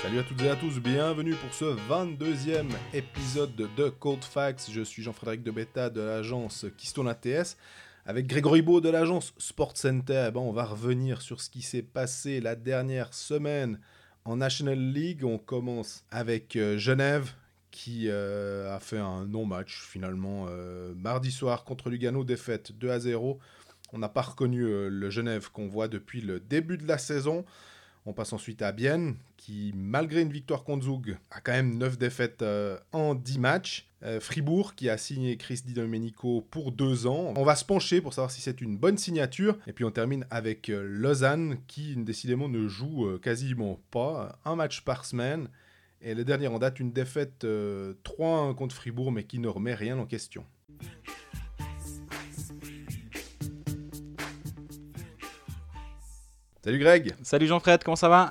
[0.00, 4.68] Salut à toutes et à tous, bienvenue pour ce 22e épisode de Cold Facts.
[4.70, 7.56] Je suis Jean-Frédéric de Beta de l'agence Keystone ATS.
[8.06, 11.62] Avec Grégory Beau de l'agence Sport Center, eh ben, on va revenir sur ce qui
[11.62, 13.80] s'est passé la dernière semaine
[14.24, 15.24] en National League.
[15.24, 17.32] On commence avec euh, Genève
[17.70, 22.98] qui euh, a fait un non-match finalement euh, mardi soir contre Lugano, défaite 2 à
[22.98, 23.38] 0.
[23.92, 27.44] On n'a pas reconnu euh, le Genève qu'on voit depuis le début de la saison.
[28.06, 31.98] On passe ensuite à Bienne, qui, malgré une victoire contre Zug, a quand même 9
[31.98, 33.86] défaites euh, en 10 matchs.
[34.02, 37.34] Euh, Fribourg, qui a signé Chris Di Domenico pour 2 ans.
[37.36, 39.58] On va se pencher pour savoir si c'est une bonne signature.
[39.66, 44.38] Et puis on termine avec Lausanne, qui décidément ne joue quasiment pas.
[44.44, 45.48] Un match par semaine.
[46.00, 49.74] Et le dernier en date, une défaite euh, 3-1 contre Fribourg, mais qui ne remet
[49.74, 50.44] rien en question.
[56.64, 58.30] Salut Greg Salut Jean-Fred, comment ça va?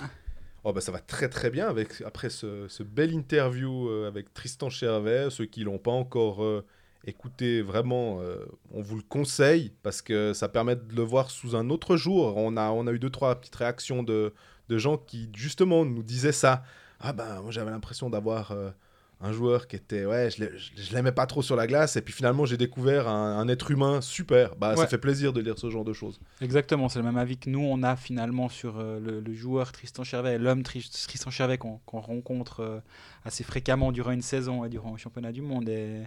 [0.66, 4.34] Oh bah ça va très très bien avec, après ce, ce bel interview euh, avec
[4.34, 5.30] Tristan Chervet.
[5.30, 6.66] Ceux qui l'ont pas encore euh,
[7.06, 11.56] écouté, vraiment, euh, on vous le conseille parce que ça permet de le voir sous
[11.56, 12.36] un autre jour.
[12.36, 14.34] On a, on a eu deux trois petites réactions de,
[14.68, 16.64] de gens qui justement nous disaient ça.
[17.00, 18.72] Ah ben moi j'avais l'impression d'avoir euh,
[19.20, 21.96] un joueur qui était ouais je l'ai- je je l'aimais pas trop sur la glace
[21.96, 24.56] et puis finalement j'ai découvert un, un être humain super.
[24.56, 26.20] Bah ça fait plaisir de lire ce genre de choses.
[26.42, 29.72] Exactement, c'est le même avis que nous, on a finalement sur euh, le, le joueur
[29.72, 32.80] Tristan Chervet, et l'homme Tri- Tristan Chervet qu'on rencontre euh,
[33.26, 35.68] assez fréquemment durant une saison et durant le championnat du monde.
[35.68, 36.04] Et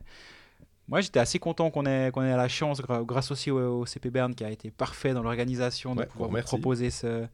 [0.88, 4.10] moi, j'étais assez content qu'on ait, qu'on ait la chance, grâce aussi au, au CP
[4.10, 7.26] Bern qui a été parfait dans l'organisation, de Ouais, pouvoir proposer ce-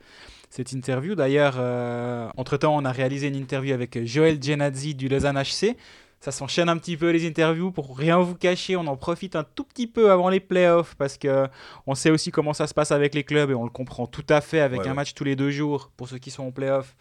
[0.51, 1.15] cette interview.
[1.15, 5.77] D'ailleurs, euh, entre-temps, on a réalisé une interview avec Joël Genazzi du Lausanne HC.
[6.19, 8.75] Ça s'enchaîne un petit peu les interviews pour rien vous cacher.
[8.77, 11.47] On en profite un tout petit peu avant les playoffs parce que
[11.87, 14.25] on sait aussi comment ça se passe avec les clubs et on le comprend tout
[14.31, 14.97] à fait avec Ouais, un ouais.
[14.97, 16.97] match tous les deux jours pour ceux qui sont en playoffs.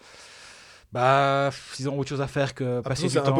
[0.92, 3.38] Bah, ils ont autre chose à faire que passer du temps.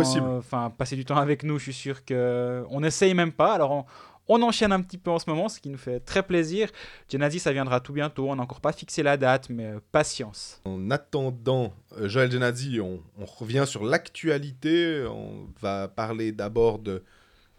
[0.54, 1.58] euh, passer du temps avec nous.
[1.58, 3.54] Je suis sûr que on essaye même pas.
[3.54, 3.86] Alors on,
[4.28, 6.70] on enchaîne un petit peu en ce moment, ce qui nous fait très plaisir.
[7.10, 8.30] Genasi, ça viendra tout bientôt.
[8.30, 10.62] On n'a encore pas fixé la date, mais euh, patience.
[10.66, 15.06] En attendant euh, Joël Genadzi, on, on revient sur l'actualité.
[15.10, 17.04] On va parler d'abord de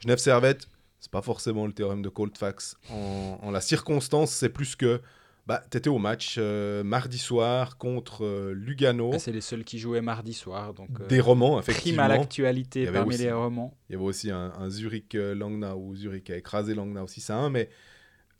[0.00, 0.69] Genève Servette.
[0.99, 5.00] C'est pas forcément le théorème de Colfax en, en la circonstance, c'est plus que
[5.47, 9.11] bah, tu étais au match euh, mardi soir contre euh, Lugano.
[9.12, 12.03] Bah, c'est les seuls qui jouaient mardi soir, donc euh, Des romans, prime effectivement.
[12.03, 13.77] à Il y l'actualité parmi aussi- les romans.
[13.91, 15.35] y avait aussi un, un Zurich euh,
[15.75, 17.51] où Zurich a écrasé Langnau 6 à 1.
[17.51, 17.69] Mais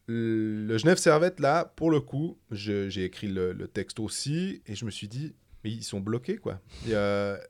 [0.09, 4.75] le Genève Servette, là, pour le coup, je- j'ai écrit le, le texte aussi et
[4.75, 5.35] je me suis dit,
[5.65, 6.61] mais ils sont bloqués, quoi.
[6.87, 6.97] Il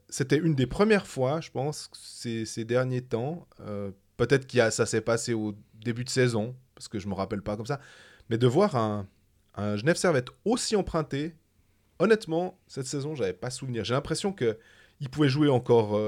[0.09, 3.47] C'était une des premières fois, je pense, ces, ces derniers temps.
[3.61, 7.43] euh, Peut-être que ça s'est passé au début de saison, parce que je me rappelle
[7.43, 7.81] pas comme ça.
[8.31, 9.07] Mais de voir un,
[9.57, 11.35] un Genève Servette aussi emprunté,
[11.99, 13.85] honnêtement, cette saison, j'avais pas souvenir.
[13.85, 14.59] J'ai l'impression que
[15.01, 16.01] ils pouvaient jouer encore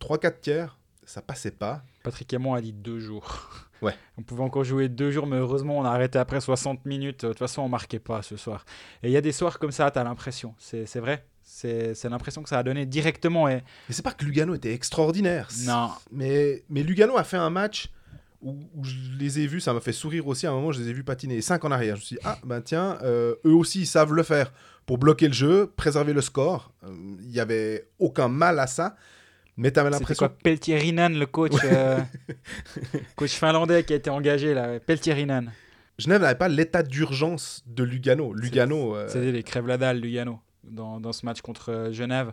[0.00, 1.82] 3-4 tiers, ça passait pas.
[2.02, 3.50] Patrick Hamon a dit deux jours.
[3.82, 3.94] Ouais.
[4.16, 7.26] On pouvait encore jouer deux jours, mais heureusement, on a arrêté après 60 minutes.
[7.26, 8.64] De toute façon, on marquait pas ce soir.
[9.02, 10.54] Et il y a des soirs comme ça, tu as l'impression.
[10.58, 11.26] C'est vrai.
[11.42, 13.48] C'est l'impression que ça a donné directement.
[13.48, 13.56] Et...
[13.56, 15.50] Mais c'est pas que Lugano était extraordinaire.
[15.66, 15.90] Non.
[16.10, 17.90] Mais, mais Lugano a fait un match
[18.46, 20.46] où, où je les ai vus, ça m'a fait sourire aussi.
[20.46, 21.96] À un moment, je les ai vus patiner 5 en arrière.
[21.96, 24.52] Je me suis dit, ah, ben tiens, euh, eux aussi, ils savent le faire
[24.86, 26.72] pour bloquer le jeu, préserver le score.
[26.84, 26.88] Euh,
[27.22, 28.96] Il y avait aucun mal à ça.
[29.58, 30.26] Mais tu avais C'était l'impression.
[30.28, 31.98] quoi Peltierinen, le coach, euh,
[33.16, 34.78] coach finlandais qui a été engagé là.
[34.80, 35.50] Peltierinen.
[35.98, 38.34] Genève n'avait pas l'état d'urgence de Lugano.
[38.34, 38.94] Lugano.
[38.96, 42.32] euh, C'était les crèves la dalle, Lugano, dans, dans ce match contre euh, Genève.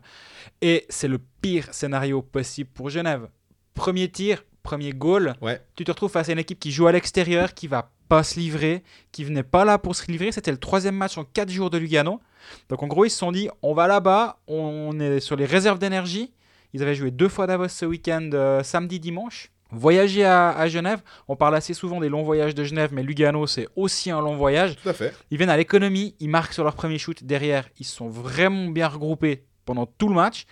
[0.61, 3.29] Et c'est le pire scénario possible pour Genève.
[3.73, 5.35] Premier tir, premier goal.
[5.41, 5.61] Ouais.
[5.75, 8.39] Tu te retrouves face à une équipe qui joue à l'extérieur, qui va pas se
[8.39, 10.31] livrer, qui venait pas là pour se livrer.
[10.31, 12.21] C'était le troisième match en quatre jours de Lugano.
[12.69, 15.79] Donc en gros, ils se sont dit, on va là-bas, on est sur les réserves
[15.79, 16.33] d'énergie.
[16.73, 19.51] Ils avaient joué deux fois Davos ce week-end, euh, samedi, dimanche.
[19.71, 23.47] Voyager à, à Genève, on parle assez souvent des longs voyages de Genève, mais Lugano,
[23.47, 24.75] c'est aussi un long voyage.
[24.75, 25.15] Tout à fait.
[25.31, 27.23] Ils viennent à l'économie, ils marquent sur leur premier shoot.
[27.23, 30.45] Derrière, ils sont vraiment bien regroupés pendant tout le match.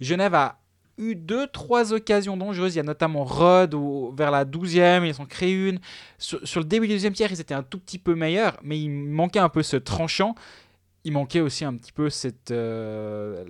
[0.00, 0.60] Genève a
[0.98, 2.74] eu deux, trois occasions dangereuses.
[2.74, 5.78] Il y a notamment Rod où, vers la 12e, ils en créé une.
[6.18, 8.78] Sur, sur le début du deuxième tiers, ils étaient un tout petit peu meilleurs, mais
[8.80, 10.34] il manquait un peu ce tranchant.
[11.04, 12.50] Il manquait aussi un petit peu cette.
[12.50, 13.44] euh,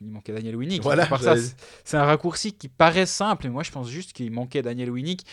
[0.00, 0.82] il manquait Daniel Winnick.
[0.82, 1.06] Voilà,
[1.84, 5.24] c'est un raccourci qui paraît simple, et moi je pense juste qu'il manquait Daniel Winnick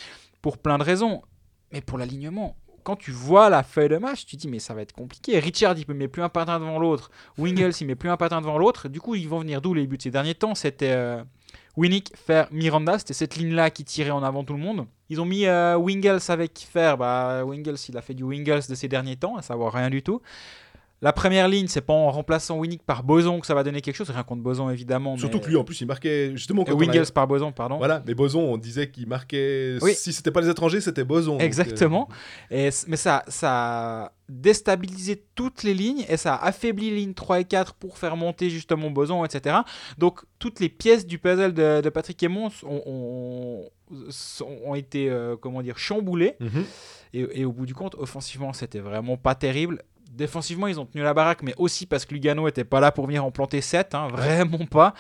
[0.42, 1.24] pour plein de raisons.
[1.72, 2.56] Mais pour l'alignement,
[2.86, 5.40] quand tu vois la feuille de match, tu te dis mais ça va être compliqué.
[5.40, 7.10] Richard, il met plus un patin devant l'autre.
[7.40, 8.88] Wingles, il met plus un patin devant l'autre.
[8.90, 10.54] Du coup, ils vont venir d'où les buts ces derniers temps?
[10.54, 11.24] C'était euh,
[11.76, 13.00] Winnick faire Miranda.
[13.00, 14.86] C'était cette ligne-là qui tirait en avant tout le monde.
[15.10, 16.98] Ils ont mis euh, Wingles avec faire.
[16.98, 20.04] Bah, Wingles, il a fait du Wingles de ces derniers temps, à savoir rien du
[20.04, 20.22] tout.
[21.02, 23.96] La première ligne, c'est pas en remplaçant Winnick par Boson que ça va donner quelque
[23.96, 24.10] chose.
[24.10, 25.18] Rien contre Boson, évidemment.
[25.18, 27.78] Surtout mais- que lui, en plus, il marquait justement quand Wingles avait- par Boson, pardon.
[27.78, 29.78] Voilà, mais Boson, on disait qu'il marquait.
[29.82, 29.94] Oui.
[29.94, 31.34] Si c'était pas les étrangers, c'était Boson.
[31.34, 32.08] donc, euh, Exactement.
[32.50, 37.14] Et, mais ça, ça a déstabilisé toutes les lignes et ça a affaibli les lignes
[37.14, 39.58] 3 et 4 pour faire monter justement Boson, etc.
[39.98, 43.70] Donc toutes les pièces du puzzle de, de Patrick Aymon ont, ont-
[44.66, 46.36] ont été euh, comment dire, chamboulées.
[46.40, 46.64] mhm.
[47.14, 49.84] Et, et au bout du compte, offensivement, c'était vraiment pas terrible.
[50.16, 53.06] Défensivement, ils ont tenu la baraque, mais aussi parce que Lugano était pas là pour
[53.06, 54.94] venir en planter 7, hein, vraiment pas.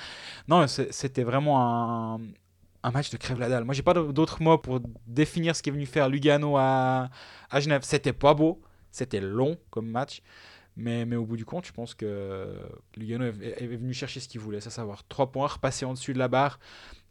[0.47, 2.19] Non, c'était vraiment
[2.83, 3.63] un, match de crève la dalle.
[3.63, 7.09] Moi, j'ai pas d'autres mots pour définir ce qu'est venu faire Lugano à,
[7.49, 7.81] à Genève.
[7.83, 10.21] C'était pas beau, c'était long comme match.
[10.77, 12.53] Mais, au bout du compte, je pense que
[12.97, 16.19] Lugano est, venu chercher ce qu'il voulait, à savoir 3 points, repasser en dessus de
[16.19, 16.59] la barre.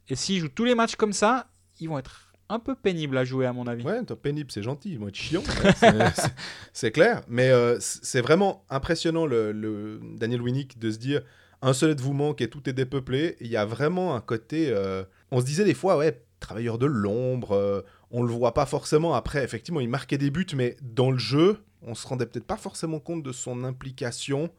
[0.09, 1.47] Et s'ils jouent tous les matchs comme ça,
[1.81, 3.85] ils vont être un peu pénibles à jouer, à mon avis.
[3.85, 5.43] Ouais, toi, pénible, c'est gentil, ils vont être chiants.
[6.73, 7.23] c'est- clair.
[7.29, 11.23] Mais euh, c'est vraiment impressionnant, le, le Daniel Winnick, de se dire
[11.63, 13.37] un seul de vous manque et tout est dépeuplé.
[13.41, 14.69] Il y a vraiment un côté.
[14.71, 18.67] euh, on se disait des fois, ouais, travailleur de l'ombre, euh, on le voit pas
[18.67, 19.15] forcément.
[19.15, 22.57] Après, effectivement, il marquait des buts, mais dans le jeu, on se rendait peut-être pas
[22.57, 24.51] forcément compte de son implication.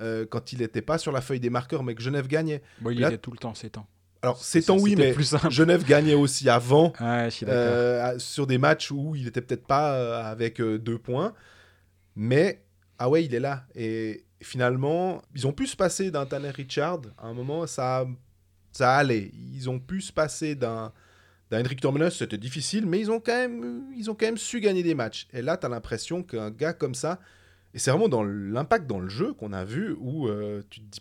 [0.00, 2.62] euh, quand il n'était pas sur la feuille des marqueurs, mais que Genève gagnait.
[2.80, 3.86] Bon, il Là- était tout le temps ces temps.
[4.24, 5.34] Alors, c'est temps, oui, mais plus.
[5.50, 6.92] Genève gagnait aussi avant.
[7.46, 11.34] Euh, sur des matchs où il était peut-être pas euh, avec euh, deux points.
[12.16, 12.62] Mais,
[12.98, 13.64] ah ouais, il est là.
[13.74, 17.00] Et finalement, ils ont pu se passer d'un Tanner Richard.
[17.18, 18.06] À un moment, ça,
[18.72, 19.30] ça allait.
[19.52, 20.92] Ils ont pu se passer d'un
[21.52, 22.10] Henrik Tormenos.
[22.10, 25.28] C'était difficile, mais ils ont, quand même, ils ont quand même su gagner des matchs.
[25.32, 27.20] Et là, tu as l'impression qu'un gars comme ça,
[27.74, 30.86] et c'est vraiment dans l'impact dans le jeu qu'on a vu où euh, tu te
[30.86, 31.00] dis,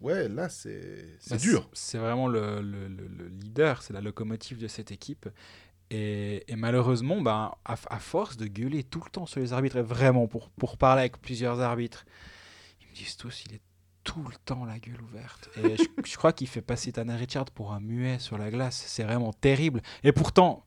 [0.00, 1.68] ouais, là, c'est Bah, dur.
[1.72, 5.28] C'est vraiment le, le- le- le leader, c'est la locomotive de cette équipe.
[5.90, 9.76] Et, et malheureusement, ben, à, à force de gueuler tout le temps sur les arbitres,
[9.76, 12.04] et vraiment pour, pour parler avec plusieurs arbitres,
[12.80, 13.60] ils me disent tous il est
[14.02, 15.48] tout le temps la gueule ouverte.
[15.56, 18.82] Et je, je crois qu'il fait passer Tanner Richard pour un muet sur la glace.
[18.86, 19.80] C'est vraiment terrible.
[20.04, 20.64] Et pourtant,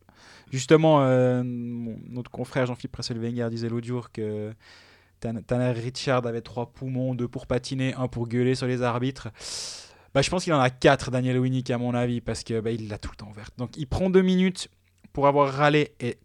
[0.51, 4.53] justement, euh, mon- notre confrère Jean-Philippe Presselwenger disait l'autre jour que
[5.19, 9.30] Tanner Richard avait trois poumons, deux pour patiner, un pour gueuler sur les arbitres.
[10.13, 12.71] Bah, je pense qu'il en a quatre, Daniel Winnick, à mon avis, parce que bah,
[12.71, 13.54] il l'a tout le temps ouverte.
[13.57, 14.69] Donc il prend deux minutes
[15.13, 16.18] pour avoir râlé et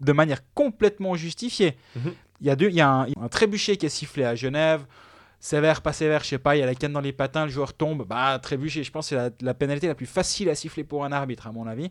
[0.00, 1.76] de manière complètement justifiée.
[1.96, 2.14] Mhm.
[2.40, 4.86] Il y a, deux, il y a un, un trébuchet qui est sifflé à Genève.
[5.38, 7.50] Sévère, pas sévère, je sais pas, il y a la canne dans les patins, le
[7.50, 8.06] joueur tombe.
[8.06, 11.04] Bah, trébuchet, je pense que c'est la, la pénalité la plus facile à siffler pour
[11.04, 11.90] un arbitre, à mon avis.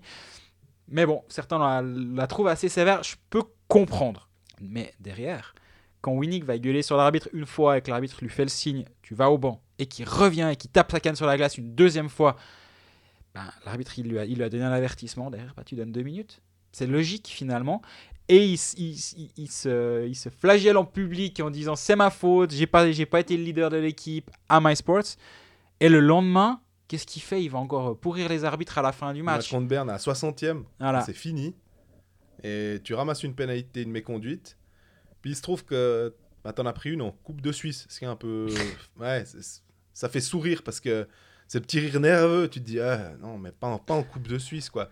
[0.87, 4.29] Mais bon, certains la, la trouvent assez sévère, je peux comprendre.
[4.61, 5.53] Mais derrière,
[6.05, 8.85] quand Winnick va gueuler sur l'arbitre une fois et que l'arbitre lui fait le signe,
[9.01, 11.57] tu vas au banc, et qu'il revient et qu'il tape sa canne sur la glace
[11.57, 12.35] une deuxième fois,
[13.33, 15.91] ben, l'arbitre il lui, a, il lui a donné un avertissement, derrière bah, tu donnes
[15.91, 16.43] deux minutes.
[16.71, 17.81] C'est logique finalement.
[18.27, 22.51] Et il, il il- se, il se flagelle en public en disant c'est ma faute,
[22.51, 25.17] j'ai pas, j'ai pas été le leader de l'équipe à MySports.
[25.79, 27.41] Et le lendemain, qu'est-ce qu'il fait?
[27.43, 29.49] Il va encore pourrir les arbitres à la fin du match match.
[29.49, 30.63] contre Berne à 60e.
[30.79, 31.01] Voilà.
[31.01, 31.55] c'est fini.
[32.43, 34.55] Et tu ramasses une pénalité, une méconduite.
[35.25, 36.13] Puis il se trouve que
[36.43, 37.87] bah, t'en as pris une en Coupe de Suisse.
[37.89, 38.47] Ce qui est un peu.
[38.99, 39.23] Ouais,
[39.91, 41.07] ça fait sourire parce que
[41.47, 42.47] c'est le petit rire nerveux.
[42.47, 44.87] Tu te dis, ah, non, mais pas en, pas en Coupe de Suisse, quoi.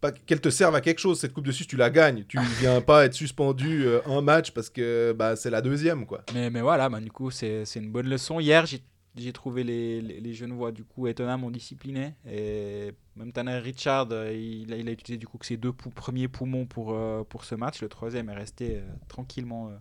[0.00, 2.24] Pas qu'elle te serve à quelque chose, cette Coupe de Suisse, tu la gagnes.
[2.26, 6.24] Tu viens pas être suspendu euh, un match parce que bah, c'est la deuxième, quoi.
[6.32, 8.40] Mais, mais voilà, bah, du coup, c'est c'est une bonne leçon.
[8.40, 8.80] Hier, j'ai
[9.16, 12.14] j'ai trouvé les, les, les Genevois du coup étonnamment disciplinés.
[12.28, 15.72] Et même Tanner Richard, euh, il, a, il a utilisé du coup que ses deux
[15.72, 17.80] pou- premiers poumons pour, euh, pour ce match.
[17.80, 19.76] Le troisième est resté euh, tranquillement euh,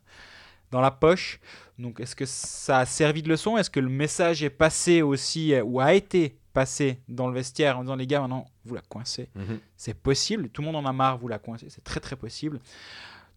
[0.71, 1.39] dans la poche.
[1.79, 3.57] Donc est-ce que ça a servi de leçon?
[3.57, 7.81] Est-ce que le message est passé aussi, ou a été passé dans le vestiaire en
[7.81, 9.29] disant les gars, maintenant, vous la coincez
[9.75, 12.59] c'est possible, tout le monde en a marre, vous la coincez, c'est très très possible.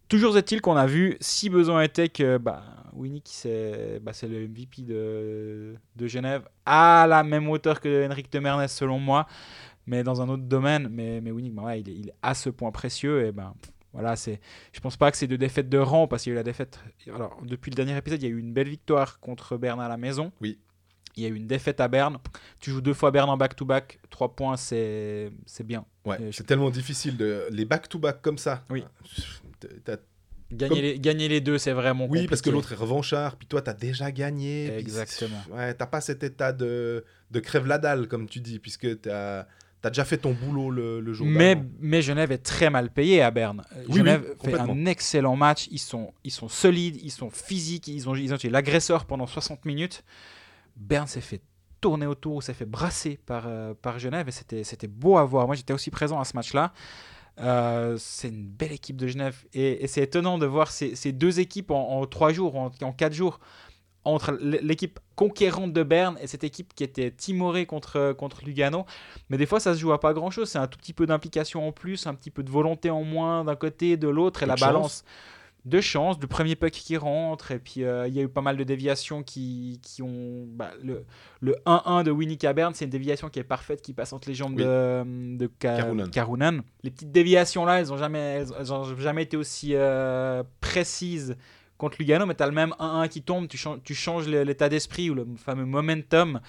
[0.07, 4.47] Toujours est-il qu'on a vu, si besoin était, que bah, Winnick, c'est bah, c'est le
[4.47, 9.27] MVP de, de Genève, à la même hauteur que Henrik de Mernes, selon moi,
[9.85, 10.87] mais dans un autre domaine.
[10.89, 13.25] Mais, mais Winnick, bah, ouais, il, est, il est à ce point précieux.
[13.25, 13.53] Et ben,
[13.93, 14.39] voilà, c'est,
[14.71, 16.43] je pense pas que c'est de défaite de rang, parce qu'il y a eu la
[16.43, 16.79] défaite.
[17.13, 19.87] Alors, depuis le dernier épisode, il y a eu une belle victoire contre Berne à
[19.87, 20.31] la maison.
[20.41, 20.59] Oui.
[21.15, 22.19] Il y a eu une défaite à Berne.
[22.59, 25.31] Tu joues deux fois Berne en back-to-back, trois points, c'est
[25.65, 25.83] bien.
[26.05, 27.17] Ouais, c'est tellement difficile.
[27.17, 27.47] De...
[27.49, 28.63] Les back-to-back comme ça.
[28.69, 28.83] Oui.
[29.83, 29.97] T'as-
[30.49, 33.47] Gagner, Comme- les, gagner les deux, c'est vraiment Oui, parce que l'autre est revanchard, puis
[33.47, 34.73] toi, t'as déjà gagné.
[34.77, 35.41] Exactement.
[35.51, 39.45] Ouais, t'as pas cet état de, de crève la dalle, comme tu dis, puisque t'as
[39.83, 43.31] as déjà fait ton boulot le, le jour Mais, Genève est très mal payé à
[43.31, 43.63] Berne.
[43.89, 45.67] Oui, Genève oui, fait un excellent match.
[45.71, 49.27] Ils sont, ils sont solides, ils sont physiques, ils ont, ils ont été l'agresseur pendant
[49.27, 50.03] 60 minutes.
[50.75, 51.41] Berne s'est fait
[51.79, 55.45] tourner autour, s'est fait brasser par, euh, par Genève et c'était c'était beau à voir.
[55.47, 56.73] Moi, j'étais aussi présent à ce match-là.
[57.39, 59.45] Euh, c'est une belle équipe de Genève.
[59.53, 62.71] Et, et c'est étonnant de voir ces, ces deux équipes en, en trois jours, en,
[62.81, 63.39] en quatre jours,
[64.03, 68.85] entre l'équipe conquérante de Berne et cette équipe qui était timorée contre, contre Lugano.
[69.29, 70.49] Mais des fois, ça se joue à pas grand-chose.
[70.49, 73.43] C'est un tout petit peu d'implication en plus, un petit peu de volonté en moins
[73.43, 74.67] d'un côté, de l'autre, et la chance.
[74.67, 75.03] balance.
[75.67, 78.41] De chance, le premier puck qui rentre, et puis euh, il y a eu pas
[78.41, 80.45] mal de déviations qui, qui ont.
[80.47, 81.03] bah, le,
[81.41, 84.33] le 1-1 de Winnie Berne, c'est une déviation qui est parfaite, qui passe entre les
[84.35, 84.63] jambes Oui.
[84.63, 86.09] de, de Ka- Karunen.
[86.09, 86.61] Karunen.
[86.83, 91.35] Les petites déviations là, elles n'ont jamais, elles, elles ont jamais été aussi euh, précises
[91.77, 94.69] contre Lugano, mais tu as le même 1-1 qui tombe, tu, chan- tu changes l'état
[94.69, 96.39] d'esprit ou le fameux momentum,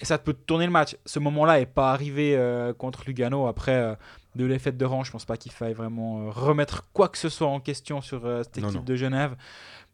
[0.00, 0.96] et ça te peut tourner le match.
[1.04, 3.46] Ce moment-là n'est pas arrivé euh, contre Lugano.
[3.48, 3.98] Après,
[4.40, 7.28] de l'effet de rang, je pense pas qu'il faille vraiment euh, remettre quoi que ce
[7.28, 8.82] soit en question sur euh, cette équipe non.
[8.82, 9.36] de Genève.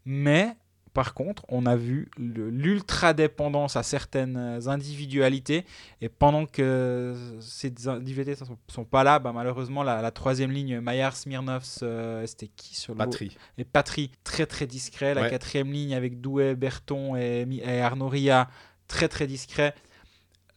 [0.05, 0.55] Mais
[0.93, 4.37] par contre, on a vu l'ultra-dépendance à certaines
[4.67, 5.63] individualités.
[6.01, 10.51] Et pendant que ces individualités ne sont, sont pas là, bah, malheureusement, la, la troisième
[10.51, 13.37] ligne, Maillard, Smirnovs, euh, c'était qui sur le Patrie.
[13.59, 15.13] et Patry, très très discret.
[15.13, 15.29] La Ouais.
[15.29, 18.49] quatrième ligne avec Douai, Berton et, et Arnaud Ria,
[18.87, 19.75] très très discret.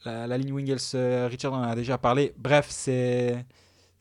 [0.06, 2.32] La, la ligne Wingels, euh, Richard en a déjà parlé.
[2.38, 3.44] Bref, c'est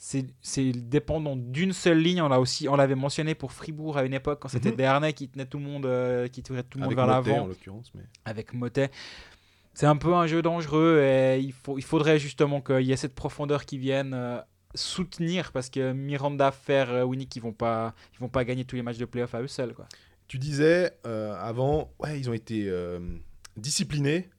[0.01, 2.21] c'est dépendant d'une seule ligne.
[2.21, 4.77] On l'a aussi, on l'avait mentionné pour Fribourg à une époque quand c'était Mhm.
[4.77, 7.49] Desharnais qui tenait tout le monde, euh, qui tirait tout le monde vers l'avant.
[7.93, 8.03] Mais...
[8.23, 8.91] avec Motet.
[9.73, 12.97] C'est un peu un jeu dangereux et il, faut, il faudrait justement qu'il y ait
[12.97, 14.39] cette profondeur qui vienne euh,
[14.73, 18.77] soutenir parce que Miranda, Fer, euh, Winnick, ils vont pas, ils vont pas gagner tous
[18.77, 19.73] les matchs de playoff à eux seuls.
[19.73, 19.85] Quoi.
[20.27, 22.71] Tu disais euh, avant, ouais, ils ont été
[23.57, 24.29] disciplinés.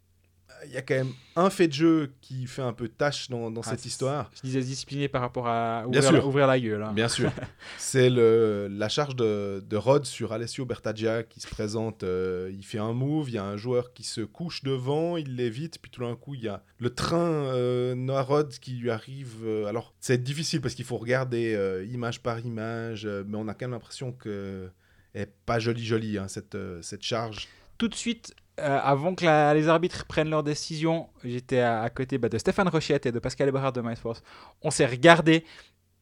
[0.67, 3.51] Il y a quand même un fait de jeu qui fait un peu tâche dans,
[3.51, 4.31] dans Ah, cette histoire.
[4.35, 6.27] Je disais discipliné par rapport à Bien ouvrir, la, sûr.
[6.29, 6.83] ouvrir la gueule.
[6.83, 6.93] hein.
[6.93, 7.31] Bien sûr.
[7.79, 12.03] C'est la charge de, de Rod sur Alessio Bertaggia qui se présente.
[12.03, 15.37] euh, il fait un move, il y a un joueur qui se couche devant, il
[15.37, 18.91] l'évite, puis tout d'un coup, il y a le train euh, Noah Rod qui lui
[18.91, 19.37] arrive.
[19.45, 23.55] euh, alors, c'est difficile parce qu'il faut regarder euh, image par image, mais on a
[23.55, 24.69] quand même l'impression que
[25.15, 27.49] elle est pas jolie jolie hein, cette, cette charge.
[27.79, 31.91] Tout de suite, euh, avant que la- les arbitres prennent leur décision, j'étais à, à
[31.91, 34.19] côté bah, de Stéphane Rochette et de Pascal Eberhard de MySports.
[34.63, 35.45] On s'est regardé,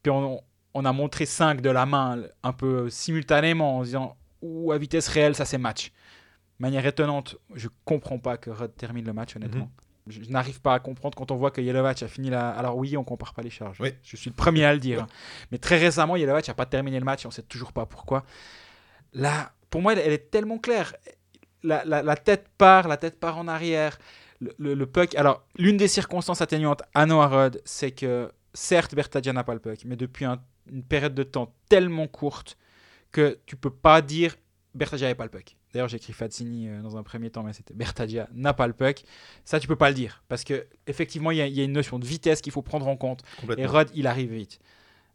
[0.02, 0.42] puis on,
[0.74, 5.08] on a montré 5 de la main un peu simultanément en disant ou à vitesse
[5.08, 5.92] réelle, ça c'est match.
[6.60, 9.70] Manière étonnante, je comprends pas que Rod termine le match, honnêtement.
[10.08, 12.48] Je, je n'arrive pas à comprendre quand on voit que Yelovac a fini la.
[12.50, 13.78] Alors oui, on compare pas les charges.
[13.80, 13.90] Oui.
[14.02, 15.06] Je suis le premier à le dire.
[15.52, 18.24] Mais très récemment, Yelovac n'a pas terminé le match et on sait toujours pas pourquoi.
[19.12, 20.94] Là, pour moi, elle, elle est tellement claire.
[21.62, 23.98] La, la- la tête part, la tête part en arrière.
[24.40, 25.14] Le, le- le puck.
[25.16, 29.60] Alors, l'une des circonstances atténuantes à Noah Rod, c'est que certes, Bertadia n'a pas le
[29.60, 32.56] puck, mais depuis un- une période de temps tellement courte
[33.10, 34.36] que tu peux pas dire
[34.74, 35.56] Bertadia n'a pas le puck.
[35.72, 38.72] D'ailleurs, j'ai écrit Fazzini euh, dans un premier temps, mais c'était Bertadia n'a pas le
[38.74, 39.02] puck.
[39.44, 41.64] Ça, tu peux pas le dire parce que effectivement, il y, a- il y a
[41.64, 43.22] une notion de vitesse qu'il faut prendre en compte.
[43.56, 43.66] Et.
[43.66, 44.60] Rod, il arrive vite.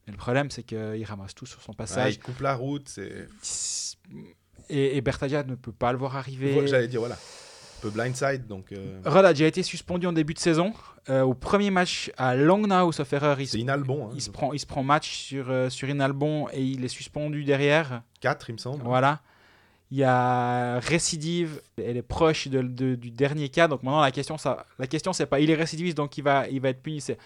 [0.06, 2.16] Mais le problème, c'est qu'il ramasse tout sur son Ouais, passage.
[2.16, 2.90] il coupe la route.
[2.90, 3.28] C'est.
[4.70, 6.68] Et, et ne peut pas le voir arriver.
[6.68, 7.16] J'allais dire, voilà.
[7.16, 8.72] Un peu blindside, donc.
[8.72, 10.74] euh, Rod a été suspendu en début de saison.
[11.10, 14.08] Euh, au premier match à Langnau, sauf erreur, il, se, inalbon.
[14.08, 16.88] Hein, il se prend, il se prend match sur, euh, sur Inalbon et il est
[16.90, 18.04] suspendu derrière.
[18.22, 18.84] 4, il me semble.
[18.84, 19.20] Voilà.
[19.92, 23.68] Il y a récidive, elle est proche de- de- du dernier cas.
[23.68, 26.48] Donc maintenant, la question, ça, la question c'est pas il est récidiviste, donc il va,
[26.48, 27.02] il va être puni.
[27.02, 27.18] C'est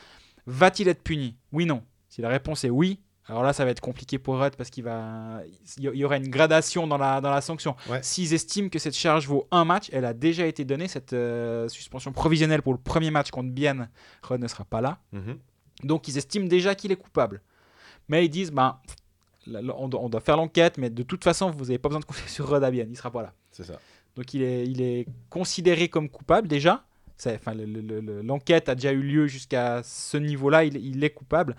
[0.48, 1.36] va-t-il être puni?
[1.52, 1.84] Oui, non.
[2.10, 4.84] Si la réponse est oui, alors là, ça va être compliqué pour Rudd parce qu'il
[4.86, 5.42] va,
[5.78, 7.76] il y- aura une gradation dans la, dans la sanction.
[7.90, 8.00] Ouais.
[8.02, 11.68] S'ils estiment que cette charge vaut un match, elle a déjà été donnée, cette euh,
[11.68, 13.90] suspension provisionnelle pour le premier match contre Bienne.
[14.24, 15.00] Rudd ne sera pas là.
[15.12, 15.38] Mhm.
[15.84, 17.42] Donc ils estiment déjà qu'il est coupable.
[18.08, 18.80] Mais ils disent, ben,
[19.78, 22.06] on, doit, on doit faire l'enquête, mais de toute façon, vous n'avez pas besoin de
[22.06, 23.34] compter sur Rod Abian, il sera pas là.
[23.52, 23.80] C'est ça.
[24.16, 26.84] Donc il est, il est considéré comme coupable déjà.
[27.26, 31.10] Enfin, le- le- le- L'enquête a déjà eu lieu jusqu'à ce niveau-là, il, il est
[31.10, 31.56] coupable.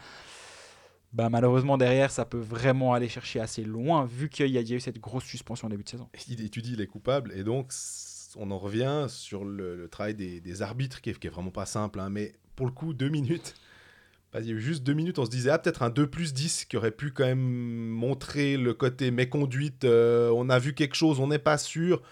[1.12, 4.81] Ben, malheureusement, derrière, ça peut vraiment aller chercher assez loin, vu qu'il y a eu
[4.81, 6.09] cette grosse suspension au début de saison.
[6.29, 7.73] il étudie les coupables et donc
[8.37, 12.35] on en revient sur le, travail des, arbitres qui est, vraiment pas simple hein, mais
[12.57, 13.55] pour le coup deux minutes
[14.33, 16.07] bah, il y a eu juste deux minutes on se disait ah peut-être un 2
[16.07, 20.75] plus 10 qui aurait pu quand même montrer le côté méconduite euh, on a vu
[20.75, 22.03] quelque chose on n'est pas sûr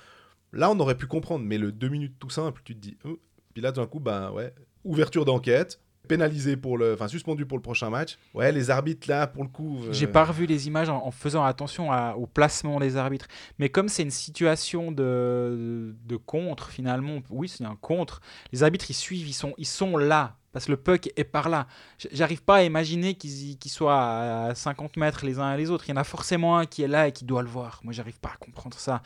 [0.53, 3.19] là on aurait pu comprendre mais le 2 minutes tout simple tu te dis oh.
[3.53, 7.63] puis là d'un coup bah ouais ouverture d'enquête pénalisé pour le enfin suspendu pour le
[7.63, 10.89] prochain match ouais les arbitres là pour le coup euh, J'ai pas revu les images
[10.89, 13.27] en, en faisant attention à- au placement des arbitres.
[13.59, 18.21] Mais comme c'est une situation de, de contre, finalement, oui, c'est un contre,
[18.53, 20.37] les arbitres, ils suivent, ils sont, ils sont là.
[20.53, 21.67] Parce que le puck est par là.
[22.13, 25.85] J'arrive pas à imaginer qu'ils soient à 50 mètres les uns et les autres.
[25.87, 27.81] Il y en a forcément un qui est là et qui doit le voir.
[27.85, 29.03] Moi, j'arrive pas à comprendre ça.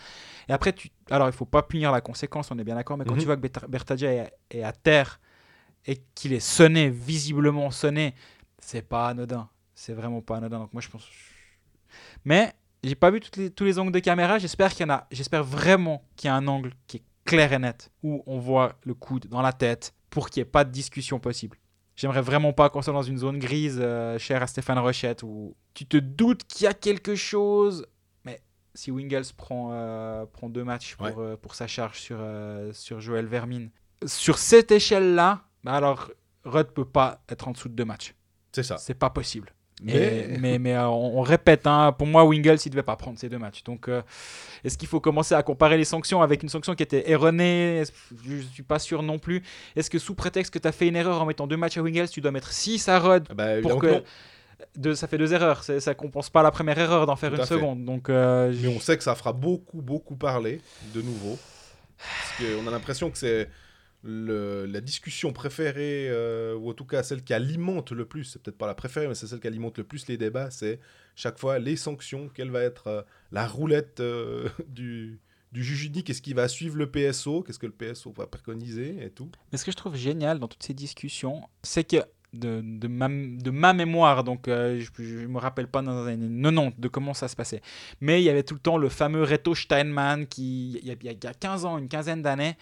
[0.48, 0.90] Et après, tu...
[1.10, 3.20] alors il faut pas punir la conséquence, on est bien d'accord, mais quand Mhm.
[3.20, 5.18] tu vois que Berta- Bertagia est, est à terre
[5.86, 8.14] et qu'il est sonné, visiblement sonné,
[8.58, 9.48] c'est pas anodin.
[9.74, 10.58] C'est vraiment pas anodin.
[10.60, 11.06] Donc moi, je pense.
[12.24, 12.52] Mais
[12.84, 14.38] j'ai pas vu les- tous les angles de caméra.
[14.38, 15.06] J'espère qu'il y en a.
[15.10, 18.78] J'espère vraiment qu'il y a un angle qui est clair et net où on voit
[18.84, 21.56] le coude dans la tête pour qu'il n'y ait pas de discussion possible.
[21.96, 25.54] J'aimerais vraiment pas qu'on soit dans une zone grise euh, chère à Stéphane Rochette où
[25.74, 27.86] tu te doutes qu'il y a quelque chose.
[28.24, 28.40] Mais
[28.74, 31.14] si Wingles prend, euh, prend deux matchs pour, Ouais.
[31.18, 32.18] euh, pour sa charge sur,
[32.72, 33.70] sur Joël Vermine,
[34.06, 36.10] sur cette échelle-là, alors
[36.44, 38.14] Rudd peut pas être en dessous de deux matchs.
[38.52, 38.78] C'est ça.
[38.78, 39.52] C'est pas possible.
[39.82, 39.94] Mais-
[40.34, 43.30] Et- mais, mais euh, on, répète, hein, pour moi, Wingles, il devait pas prendre ces
[43.30, 43.62] deux matchs.
[43.64, 44.02] Donc, euh,
[44.62, 47.82] est-ce qu'il faut commencer à comparer les sanctions avec une sanction qui était erronée?
[48.26, 49.42] Je suis pas sûr non plus.
[49.76, 51.82] Est-ce que sous prétexte que tu as fait une erreur en mettant deux matchs à
[51.82, 53.86] Wingles, tu dois mettre 6 à Rudd Ah bah, pour que.
[54.84, 54.94] non.
[54.94, 55.62] Ça fait deux erreurs.
[55.64, 57.84] Ça compense pas la première erreur d'en faire Tout une seconde.
[57.86, 60.60] Donc, euh, Mais on sait que ça fera beaucoup, beaucoup parler
[60.94, 61.38] de nouveau.
[61.96, 63.48] Parce qu'on a l'impression que c'est
[64.02, 68.56] la discussion préférée, euh, ou en tout cas celle qui alimente le plus, c'est peut-être
[68.56, 70.80] pas la préférée, mais c'est celle qui alimente le plus les débats, c'est
[71.16, 75.20] chaque fois les sanctions, quelle va être euh, la roulette euh, du,
[75.52, 79.04] du juge unique, est-ce qu'il va suivre le PSO, qu'est-ce que le PSO va préconiser
[79.04, 79.30] et tout.
[79.52, 81.98] Mais ce que je trouve génial dans toutes ces discussions, c'est que
[82.32, 86.42] de, de, ma, de ma mémoire, donc je ne me rappelle pas dans les années
[86.42, 87.60] 90 de comment ça se passait,
[88.00, 90.94] mais il y avait tout le temps le fameux Reto Steinman qui, il y a,
[91.02, 92.56] il y a 15 ans, une quinzaine d'années,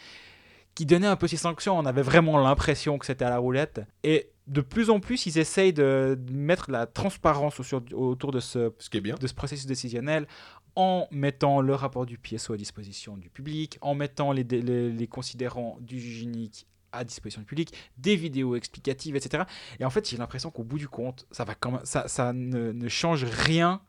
[0.79, 1.77] qui donnait un peu ses sanctions.
[1.77, 3.81] On avait vraiment l'impression que c'était à la roulette.
[4.05, 8.39] Et de plus en plus, ils essayent de, mettre de la transparence au- autour de
[8.39, 9.17] ce Ce qui est bien.
[9.17, 10.29] de ce processus décisionnel
[10.77, 14.93] en mettant le rapport du PSO à disposition du public, en mettant les, dé- les,
[14.93, 19.43] les considérants du juge unique à disposition du public, des vidéos explicatives, etc.
[19.81, 22.33] Et en fait, j'ai l'impression qu'au bout du compte, ça, va quand même, ça, ça
[22.33, 23.81] ne, ne change rien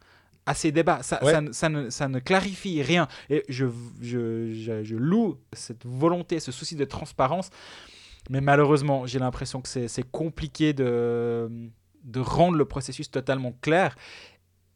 [0.49, 1.01] à ces débats.
[1.03, 1.31] Ça, Ouais.
[1.31, 3.07] ça, ne- ça ne, ça ne clarifie rien.
[3.29, 3.65] Et je,
[4.01, 7.49] je, je, je loue cette volonté, ce souci de transparence.
[8.29, 11.49] Mais malheureusement, j'ai l'impression que c'est c'est compliqué de,
[12.03, 13.95] de rendre le processus totalement clair.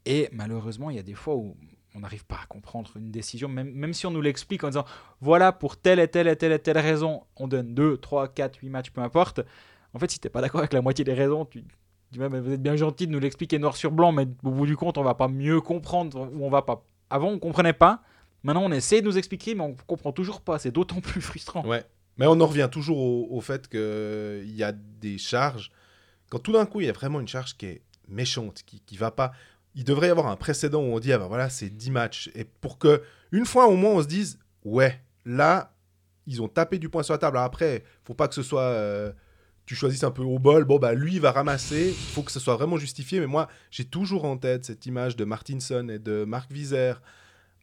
[0.06, 1.56] Et malheureusement, il y a des fois où
[1.96, 4.86] on n'arrive pas à comprendre une décision, même, même si on nous l'explique en disant
[5.22, 8.58] voilà, pour telle et telle et telle et telle raison, on donne 2, 3, 4,
[8.58, 9.42] 8 matchs, peu importe.
[9.94, 11.64] En fait, si tu n'es pas d'accord avec la moitié des raisons, tu
[12.14, 14.76] dis vous êtes bien gentil de nous l'expliquer noir sur blanc, mais au bout du
[14.78, 16.84] compte, on va pas mieux comprendre ou on va pas.
[17.10, 18.02] Avant, on comprenait pas.
[18.44, 20.60] Maintenant, on essaie de nous expliquer, mais on comprend toujours pas.
[20.60, 21.66] C'est d'autant plus frustrant.
[21.66, 21.84] Ouais.
[22.18, 25.72] Mais on en revient toujours au, au fait qu'il y a des charges.
[26.30, 28.98] Quand tout d'un coup, il y a vraiment une charge qui est méchante, qui, qui
[28.98, 29.32] va pas.
[29.76, 32.30] Il devrait y avoir un précédent où on dit, ah ben voilà, c'est 10 matchs.
[32.36, 35.74] Et pour que, une fois au moins, on se dise, ouais, là,
[36.28, 37.38] ils ont tapé du poing sur la table.
[37.38, 38.62] Alors après, faut pas que ce soit.
[38.62, 39.12] euh,
[39.66, 41.88] tu choisisses un peu au bol, bon, bah lui, il va ramasser.
[41.90, 43.20] Il faut que ce soit vraiment justifié.
[43.20, 47.02] Mais moi, j'ai toujours en tête cette image de Martinson et de Marc Vizère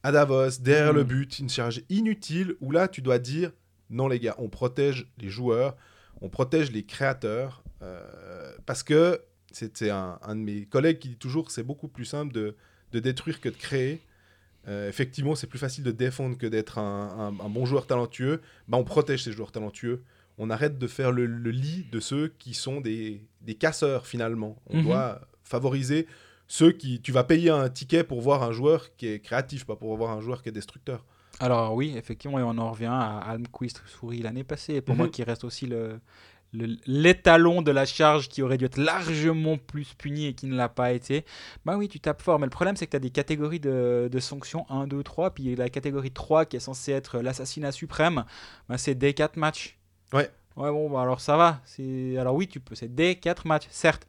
[0.02, 0.96] à Davos, derrière Mm.
[0.96, 3.52] le but, une charge inutile, où là, tu dois dire,
[3.90, 5.76] non les gars, on protège les joueurs,
[6.22, 9.20] on protège les créateurs, euh, parce que
[9.52, 12.54] c'était un, un de mes collègues qui dit toujours c'est beaucoup plus simple de,
[12.92, 14.00] de détruire que de créer.
[14.68, 18.40] Euh, effectivement, c'est plus facile de défendre que d'être un, un- un bon joueur talentueux.
[18.68, 20.02] Bah, on protège ces joueurs talentueux.
[20.42, 24.56] On arrête de faire le, le lit de ceux qui sont des, des casseurs finalement.
[24.68, 24.82] On Mhm.
[24.84, 26.06] doit favoriser
[26.48, 27.00] ceux qui...
[27.02, 30.10] Tu vas payer un ticket pour voir un joueur qui est créatif, pas pour voir
[30.10, 31.04] un joueur qui est destructeur.
[31.40, 34.98] Alors oui, effectivement, et on en revient à Almquist Souris l'année passée, et pour Mhm.
[34.98, 36.00] moi qui reste aussi le
[36.52, 40.56] le- l'étalon de la charge qui aurait dû être largement plus puni et qui ne
[40.56, 41.24] l'a pas été.
[41.64, 44.08] Bah oui, tu tapes fort, mais le problème c'est que tu as des catégories de,
[44.10, 48.24] de sanctions 1, 2, 3, puis la catégorie 3 qui est censée être l'assassinat suprême,
[48.68, 49.78] bah, c'est dès 4 matchs.
[50.12, 50.30] Ouais.
[50.56, 51.60] Ouais, bon, bah alors ça va.
[52.18, 54.06] Alors oui, tu peux, c'est dès 4 matchs, certes.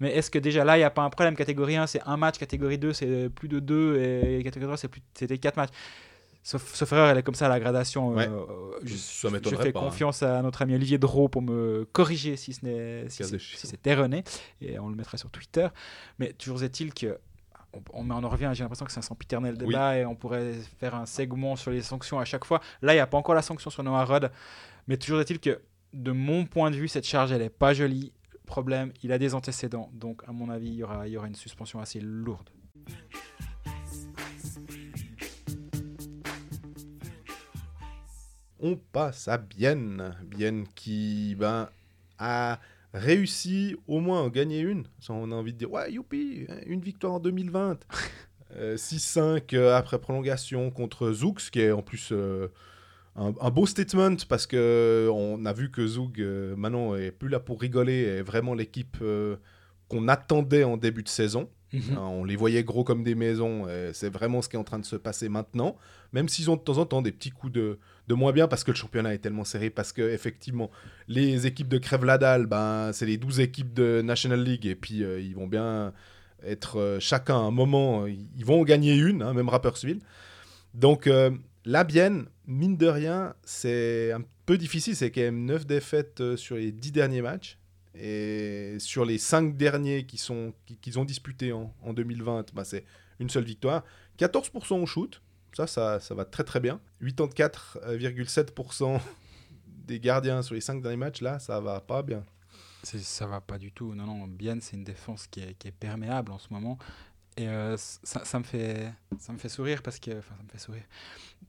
[0.00, 1.34] Mais est-ce que déjà là, il n'y a pas un problème?
[1.36, 2.38] Catégorie 1, c'est un match.
[2.38, 4.00] Catégorie 2, c'est plus de 2.
[4.00, 5.02] Et catégorie 3, c'est plus...
[5.14, 5.70] c'était 4 matchs.
[6.44, 8.10] Sauf, sauf erreur, elle est comme ça, la gradation.
[8.14, 8.26] Ouais.
[8.26, 8.46] euh,
[8.84, 9.84] je, Ça je m'étonnerait fais pas, hein.
[9.84, 13.58] confiance à notre ami Olivier Drault pour me corriger si ce n'est si c'est échéant.
[13.58, 14.24] si c'est erroné.
[14.62, 15.66] Et on le mettra sur Twitter.
[16.18, 17.18] Mais toujours est-il que.
[17.92, 20.94] On, on en revient, j'ai l'impression que c'est un sempiternel débat et on pourrait faire
[20.94, 22.60] un segment sur les sanctions à chaque fois.
[22.80, 24.30] Là, il n'y a pas encore la sanction sur Noah Rudd.
[24.88, 25.60] Mais toujours est-il que,
[25.92, 28.10] de mon point de vue, cette charge, elle n'est pas jolie.
[28.46, 29.90] Problème, il a des antécédents.
[29.92, 32.48] Donc, à mon avis, il y aura, il y aura une suspension assez lourde.
[38.60, 40.16] On passe à Bienne.
[40.24, 41.68] Bienne qui ben,
[42.18, 42.58] a
[42.94, 44.86] réussi au moins à gagner une.
[45.00, 47.80] Ça, On a envie de dire, ouais, youpi, une victoire en 2020.
[48.56, 52.48] Euh, 6-5 euh, après prolongation contre Zouk, qui est en plus euh,
[53.18, 56.18] un, un beau statement parce que euh, on a vu que Zouk
[56.56, 59.36] maintenant est plus là pour rigoler, est vraiment l'équipe euh,
[59.88, 61.50] qu'on attendait en début de saison.
[61.72, 61.82] Mhm.
[61.98, 63.66] Hein, on les voyait gros comme des maisons.
[63.92, 65.76] C'est vraiment ce qui est en train de se passer maintenant.
[66.14, 68.64] Même s'ils ont de temps en temps des petits coups de, de moins bien parce
[68.64, 69.68] que le championnat est tellement serré.
[69.68, 70.70] Parce que effectivement,
[71.08, 74.64] les équipes de crève la dalle, ben, c'est les 12 équipes de National League.
[74.64, 75.92] Et puis, euh, ils vont bien
[76.42, 78.04] être euh, chacun à un moment.
[78.04, 80.00] euh, Ils vont en gagner une, hein, même Rapperswil.
[80.72, 81.30] Donc, euh,
[81.68, 84.96] la Bienne, mine de rien, c'est un peu difficile.
[84.96, 87.58] C'est quand même 9 défaites euh, sur les 10 derniers matchs.
[87.94, 92.86] Et sur les 5 derniers qu'ils ont disputés en, en 2020, bah, c'est
[93.18, 93.84] une seule victoire.
[94.18, 95.20] 14% au shoot,
[95.52, 96.80] ça, ça, ça va très très bien.
[97.02, 99.00] 84,7%
[99.86, 102.24] des gardiens sur les 5 derniers matchs, là, ça va pas bien.
[102.82, 103.94] Ça va pas du tout.
[103.94, 106.78] Non, non, Bien, c'est une défense qui est perméable en ce moment.
[107.38, 110.10] Et euh, ça, ça me fait, ça me fait sourire parce que.
[110.18, 110.82] Enfin, ça me fait sourire.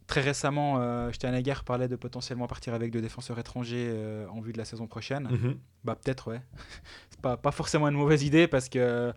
[0.08, 4.54] Très récemment, euh, Steinegger parlait de potentiellement partir avec deux défenseurs étrangers euh, en vue
[4.54, 5.28] de la saison prochaine.
[5.84, 6.42] Bah, peut-être, ouais.
[7.10, 9.12] c'est pas, pas forcément une mauvaise idée parce que.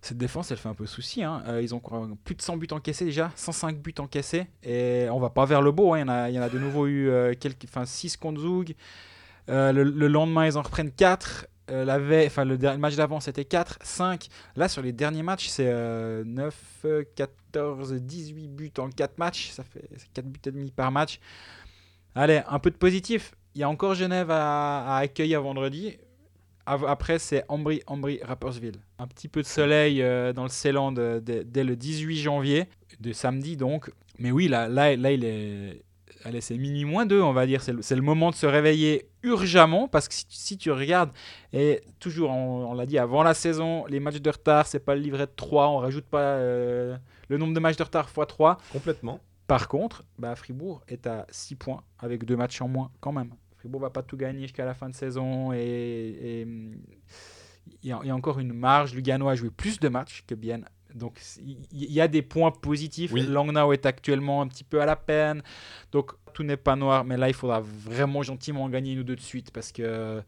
[0.00, 1.22] Cette défense, elle fait un peu souci.
[1.22, 1.42] hein.
[1.46, 1.80] Euh, ils ont
[2.24, 4.46] plus de 100 buts encaissés déjà, 105 buts encaissés.
[4.62, 5.94] Et on va pas vers le beau.
[5.94, 5.98] hein.
[5.98, 8.42] Il, y en a, il y en a de nouveau eu quelques, enfin, 6 contre.
[9.48, 11.46] Euh, le, le lendemain, ils en reprennent 4.
[11.68, 14.28] La veille, enfin, le match d'avant, c'était 4, 5.
[14.56, 19.50] Là, sur les derniers matchs, c'est euh, 9, euh, 14, 18 buts en 4 matchs.
[19.50, 21.20] Ça fait 4 buts et demi par match.
[22.14, 23.34] Allez, un peu de positif.
[23.54, 25.96] Il y a encore Genève à, à accueillir vendredi.
[26.66, 28.76] Après, c'est Ambry, Ambry, Rapperswil.
[28.98, 32.68] Un petit peu de soleil euh, dans le Ceyland dès le 18 janvier,
[33.00, 33.90] de samedi donc.
[34.18, 35.82] Mais oui, là, là, là il est.
[36.24, 37.62] Allez, c'est minuit moins 2, on va dire.
[37.62, 41.10] C'est le, le moment de se réveiller urgemment parce que si, si tu regardes,
[41.52, 44.94] et toujours, on, on l'a dit avant la saison, les matchs de retard, c'est pas
[44.94, 46.96] le livret de 3, on rajoute pas euh,
[47.28, 48.58] le nombre de matchs de retard x 3.
[48.72, 49.20] Complètement.
[49.46, 53.34] Par contre, bah, Fribourg est à 6 points avec deux matchs en moins quand même.
[53.58, 56.46] Fribourg va pas tout gagner jusqu'à la fin de saison et,
[57.82, 58.94] il y, a, il y a encore une marge.
[58.94, 60.66] Lugano a joué plus de matchs que Bienne.
[60.94, 63.12] Donc il il y a des points positifs.
[63.12, 63.26] Oui.
[63.26, 65.42] Langnau est actuellement un petit peu à la peine.
[65.92, 67.04] Donc tout n'est pas noir.
[67.04, 70.22] Mais là, il faudra vraiment gentiment en gagner une ou deux de suite parce que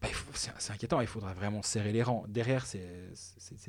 [0.00, 1.00] bah, c'est inquiétant.
[1.00, 2.24] Il faudra vraiment serrer les rangs.
[2.28, 2.80] Derrière, c'est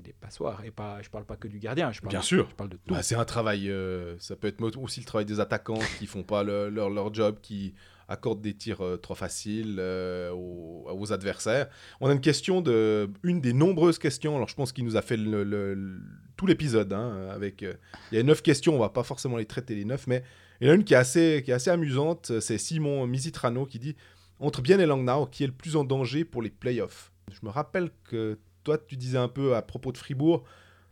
[0.04, 0.64] des passoires.
[0.64, 1.92] Et pas, je parle pas que du gardien.
[1.92, 2.48] Je parle, Bien sûr.
[2.50, 2.94] Je parle de tout.
[2.94, 6.24] Bah, c'est un travail, euh, ça peut être aussi le travail des attaquants qui font
[6.24, 7.74] pas le- leur, leur job, qui
[8.12, 11.68] accordent des tirs euh, trop faciles euh, aux, aux adversaires.
[12.02, 14.36] On a une question de, une des nombreuses questions.
[14.36, 16.00] Alors je pense qu'il nous a fait le-
[16.36, 17.62] tout l'épisode hein, avec.
[17.64, 20.24] il y a neuf questions, on va pas forcément les traiter les neuf, mais
[20.62, 22.40] il y en a une qui est assez, qui est assez amusante.
[22.40, 23.96] C'est Simon Misitrano qui dit
[24.40, 27.12] entre Bien et Langnau, qui est le plus en danger pour les playoffs?
[27.32, 30.44] Je me rappelle que toi tu disais un peu à propos de Fribourg.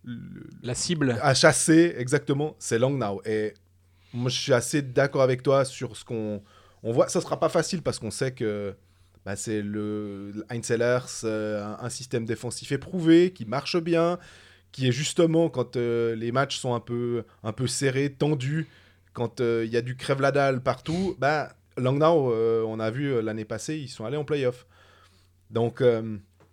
[0.03, 1.17] le- La cible.
[1.21, 3.21] à chasser, exactement, c'est Langnau.
[3.25, 3.53] Et
[4.13, 6.41] moi, je suis assez d'accord avec toi sur ce qu'on
[6.83, 7.09] on voit.
[7.09, 8.73] Ça sera pas facile parce qu'on sait que
[9.25, 14.17] bah, c'est le Heinz Ehlers, euh, un, un système défensif éprouvé, qui marche bien,
[14.71, 18.67] qui est justement quand euh, les matchs sont un peu, un peu serrés, tendus,
[19.17, 20.21] quand euh, il y a du crève
[20.63, 24.67] partout, bah, Langnau, euh, on a vu euh, l'année passée, ils sont allés en playoff.
[25.49, 25.83] Donc,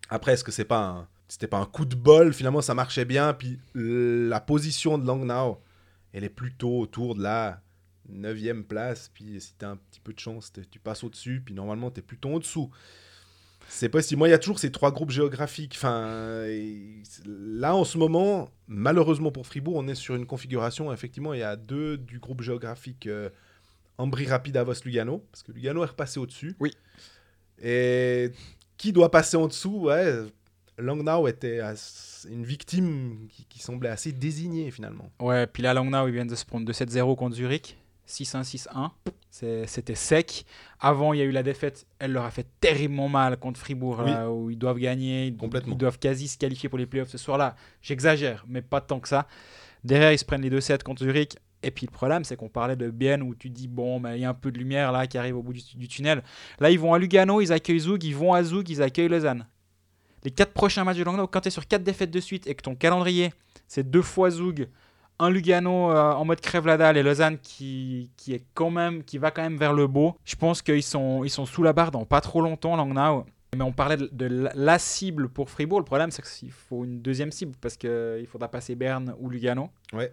[0.08, 2.32] après, est-ce que c'est pas c'était pas un coup de bol?
[2.32, 3.34] Finalement, ça marchait bien.
[3.34, 5.60] Puis la position de Langnau,
[6.14, 7.60] elle est plutôt autour de la
[8.08, 9.10] 9 place.
[9.12, 11.42] Puis si tu as un petit peu de chance, t'es- tu passes au-dessus.
[11.44, 12.70] Puis normalement, tu es plutôt en dessous.
[13.68, 14.18] C'est possible.
[14.18, 15.74] Moi, il y a toujours ces trois groupes géographiques.
[15.76, 16.46] Enfin,
[17.26, 20.92] là, en ce moment, malheureusement pour Fribourg, on est sur une configuration.
[20.92, 23.30] Effectivement, il y a deux du groupe géographique euh,
[23.98, 25.24] Ambry Rapide Avos Lugano.
[25.30, 26.54] Parce que Lugano est repassé au-dessus.
[26.60, 26.72] Oui.
[27.62, 28.30] Et
[28.76, 29.86] qui doit passer en dessous?
[29.86, 30.22] Ouais,
[30.78, 31.60] Langnau était
[32.28, 35.10] une victime qui, qui semblait assez désignée finalement.
[35.20, 37.76] Ouais, puis là, Langnau, ils viennent de se prendre 2-7-0 contre Zurich.
[38.06, 38.90] 6-1, 6-1.
[39.30, 40.44] C'est- C'était sec.
[40.80, 41.86] Avant, il y a eu la défaite.
[41.98, 44.10] Elle leur a fait terriblement mal contre Fribourg, Oui.
[44.10, 45.26] là, où ils doivent gagner.
[45.28, 45.74] Ils, Complètement.
[45.74, 47.56] ils doivent quasi se qualifier pour les playoffs ce soir-là.
[47.82, 49.26] J'exagère, mais pas tant que ça.
[49.82, 51.36] Derrière, ils se prennent les 2-7 contre Zurich.
[51.62, 54.20] Et puis le problème, c'est qu'on parlait de Bienne où tu dis, bon, mais il
[54.20, 56.22] y a un peu de lumière là qui arrive au bout du, du tunnel.
[56.60, 58.04] Là, ils vont à Lugano, ils accueillent Zug.
[58.04, 59.46] Ils vont à Zug, ils accueillent Lausanne.
[60.24, 62.54] Les quatre prochains matchs de Langnau, quand tu es sur quatre défaites de suite et
[62.54, 63.32] que ton calendrier,
[63.66, 64.68] c'est deux fois Zug,
[65.18, 69.04] un Lugano euh, en mode crève la dalle et Lausanne qui, qui, est quand même,
[69.04, 70.16] qui va quand même vers le beau.
[70.24, 73.24] Je pense qu'ils sont, ils sont sous la barre dans pas trop longtemps, Langnau.
[73.56, 75.78] Mais on parlait de, de la, la cible pour Fribourg.
[75.78, 79.70] Le problème, c'est qu'il faut une deuxième cible parce qu'il faudra passer Berne ou Lugano.
[79.92, 80.12] Ouais.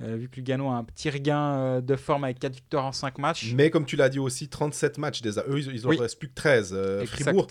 [0.00, 2.92] Euh, vu que Lugano a un petit regain euh, de forme avec 4 victoires en
[2.92, 3.52] 5 matchs.
[3.54, 5.44] Mais comme tu l'as dit aussi, 37 matchs déjà.
[5.46, 5.98] Eux, ils, ils en Oui.
[5.98, 6.72] restent plus que 13.
[6.72, 7.22] Euh, Exact.
[7.24, 7.48] Fribourg,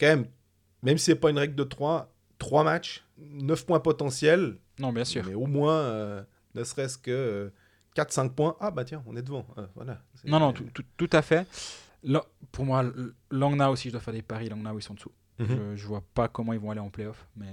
[0.00, 0.26] quand même,
[0.82, 5.04] même si c'est pas une règle de 3, 3 matchs, 9 points potentiels, Non, bien
[5.04, 5.22] sûr.
[5.26, 6.22] mais au moins, euh,
[6.54, 7.52] ne serait-ce que
[7.96, 8.56] 4-5 points.
[8.60, 9.46] Ah bah tiens, on est devant.
[9.58, 10.00] Euh, voilà.
[10.24, 11.46] Non, non, tout, tout- tout à fait.
[12.02, 12.84] Là, pour moi,
[13.30, 14.48] Langnau aussi, je dois faire des paris.
[14.48, 15.12] Langnau, ils sont dessous.
[15.38, 15.46] Mhm.
[15.48, 17.26] Je, je vois pas comment ils vont aller en playoff.
[17.36, 17.46] Mais,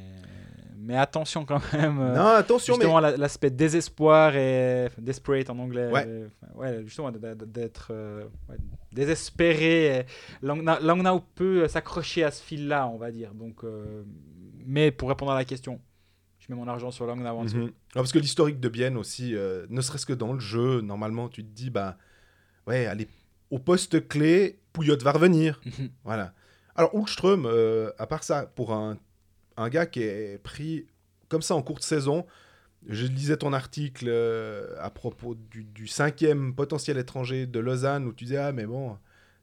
[0.78, 2.00] mais attention quand même.
[2.00, 5.90] euh, Non, attention, mais justement, la- l'aspect désespoir et enfin, desperate en anglais.
[5.90, 6.04] Ouais.
[6.08, 8.58] euh, enfin, ouais, justement, d'être euh, ouais,
[8.92, 10.06] désespéré.
[10.42, 13.34] Langnau Langnau peut s'accrocher à ce fil-là, on va dire.
[13.34, 14.04] Donc, euh,
[14.66, 15.80] mais pour répondre à la question,
[16.52, 17.06] mets mon argent sur
[17.46, 17.58] dessous.
[17.58, 17.72] Mhm.
[17.90, 21.30] Ah, parce que l'historique de Bienne aussi, euh, ne serait-ce que dans le jeu, normalement,
[21.30, 21.98] tu te dis, bah,
[22.68, 23.08] ouais, allez,
[23.50, 25.60] au poste clé, Pouillot va revenir.
[25.66, 25.90] Mhm.
[26.04, 26.34] Voilà.
[26.76, 28.98] Alors, Hultström, euh, à part ça, pour un,
[29.58, 30.86] un gars qui est pris
[31.28, 32.26] comme ça en courte saison,
[32.88, 38.14] je lisais ton article euh, à propos du, du cinquième potentiel étranger de Lausanne où
[38.14, 38.98] tu disais, ah, mais bon,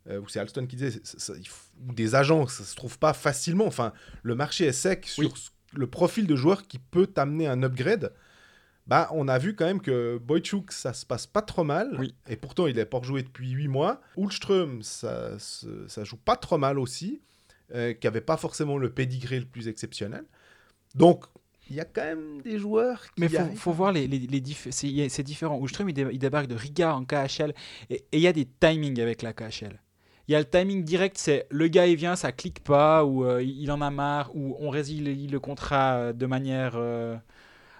[0.08, 2.98] euh, c'est Alston qui disait, ça- ça- il faut- ou des agents, ça se trouve
[2.98, 3.66] pas facilement.
[3.66, 3.92] Enfin,
[4.22, 8.12] le marché est sec sur ce- le profil de joueur qui peut t'amener un upgrade.
[8.86, 11.94] Bah, on a vu quand même que Boychuk, ça se passe pas trop mal.
[11.98, 12.14] Oui.
[12.26, 14.00] Et pourtant, il est pas rejoué depuis 8 mois.
[14.16, 17.20] Ulström, ça, ça joue pas trop mal aussi.
[17.74, 20.24] euh, qui avait pas forcément le pédigré le plus exceptionnel.
[20.94, 21.26] Donc,
[21.68, 23.20] il y a quand même des joueurs qui.
[23.20, 25.60] Mais faut, faut voir les, les, les diff- c'est différent.
[25.60, 27.52] Ulström, il, dé- il débarque de Riga en KHL
[27.90, 29.78] et il y a des timings avec la KHL.
[30.28, 33.24] Il y a le timing direct, c'est le gars il vient, ça clique pas, ou
[33.24, 37.16] euh, il en a marre, ou on résilie le contrat euh, de manière euh,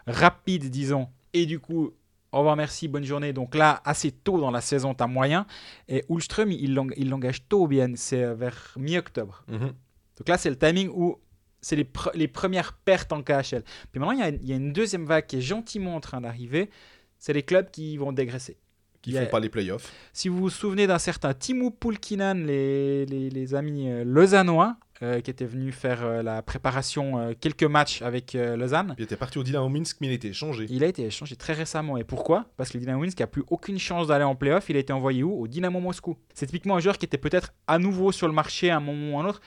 [0.07, 1.09] rapide, disons.
[1.35, 1.91] Et du coup,
[2.33, 3.33] au revoir, merci, bonne journée.
[3.33, 5.47] Donc là, assez tôt dans la saison, tu as moyen.
[5.89, 9.45] Et Ulström, il l'eng- il l'engage tôt bien, c'est vers mi-octobre.
[9.49, 9.73] Mhm.
[10.19, 11.19] Donc là, c'est le timing où
[11.61, 13.63] c'est les, pre- les premières pertes en KHL.
[13.93, 16.01] Puis maintenant, il y, a, il y a une deuxième vague qui est gentiment en
[16.01, 16.71] train d'arriver.
[17.19, 18.57] C'est les clubs qui vont dégraisser.
[19.03, 19.93] Qui a- font pas les playoffs.
[20.13, 25.21] Si vous vous souvenez d'un certain Timo Pulkinen, les, les, les amis euh, lausannois, euh,
[25.21, 29.39] qui étaient venus faire euh, la préparation euh, quelques matchs avec Lausanne, Il était parti
[29.39, 30.67] au Dynamo Minsk, mais il était échangé.
[30.69, 31.97] il a été échangé très récemment.
[31.99, 32.47] Et pourquoi?
[32.57, 34.69] Parce que le Dynamo Minsk n'a plus aucune chance d'aller en playoff.
[34.69, 35.33] Il a été envoyé où?
[35.41, 36.17] Au Dynamo Moscou.
[36.35, 39.15] C'est typiquement un joueur qui était peut-être à nouveau sur le marché à un moment
[39.17, 39.41] ou à un autre.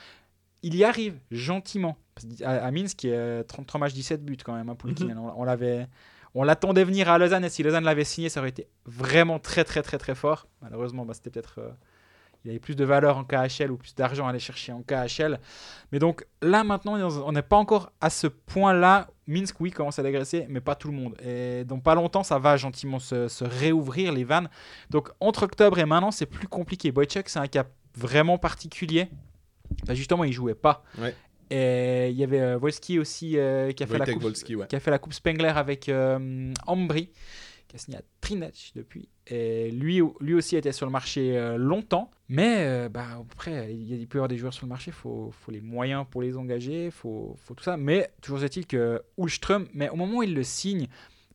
[0.62, 1.98] Il y arrive gentiment.
[2.44, 4.70] À, à Minsk, il y a 33 matchs, 17 buts quand même.
[4.70, 5.18] hein, Pulkinen.
[5.18, 5.86] On, on l'avait.
[6.34, 9.64] On l'attendait venir à Lausanne et si Lausanne l'avait signé, ça aurait été vraiment très
[9.64, 10.46] très très très fort.
[10.62, 11.70] Malheureusement, bah, c'était peut-être euh,
[12.44, 15.38] il avait plus de valeur en KHL ou plus d'argent à aller chercher en KHL.
[15.92, 19.08] Mais donc là maintenant, on n'est pas encore à ce point-là.
[19.28, 21.14] Minsk, oui, commence à dégraisser, mais pas tout le monde.
[21.24, 24.48] Et dans pas longtemps, ça va gentiment se, réouvrir les vannes.
[24.90, 26.90] Donc entre octobre et maintenant, c'est plus compliqué.
[26.90, 27.64] Boychuk, c'est un cas
[27.96, 29.08] vraiment particulier.
[29.86, 30.82] Bah, justement, il jouait pas.
[31.54, 34.66] Et il y avait euh, Wolski aussi euh, qui, a fait la coupe, Wolski, ouais.
[34.66, 37.10] qui a fait la Coupe Spengler avec euh, Ambry,
[37.68, 39.10] qui a signé à Trinec depuis.
[39.26, 42.10] Et lui, lui aussi était sur le marché longtemps.
[42.32, 44.70] Mais euh, bah, après, il, y a, il peut y avoir des joueurs sur le
[44.70, 47.76] marché, il faut, faut les moyens pour les engager, il faut, faut tout ça.
[47.76, 50.88] Mais toujours est-il que Ulström, mais au moment où il le signe,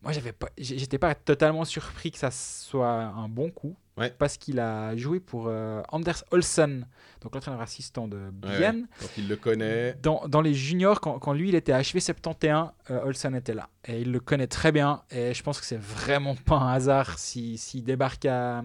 [0.03, 3.75] moi, j'avais pas, j'étais pas totalement surpris que ça soit un bon coup.
[3.97, 4.13] Ouais.
[4.19, 6.85] Parce qu'il a joué pour euh, Anders Olsen,
[7.21, 8.87] donc l'entraîneur assistant de Ouais, Bienne.
[9.01, 9.95] Donc il le connaît.
[10.03, 13.55] Dans, dans les juniors, quand, quand lui il était à HV 71, euh, Olsen était
[13.55, 13.69] là.
[13.87, 15.01] Et il le connaît très bien.
[15.09, 18.61] Et je pense que c'est vraiment pas un hasard s'il s'il débarque à, à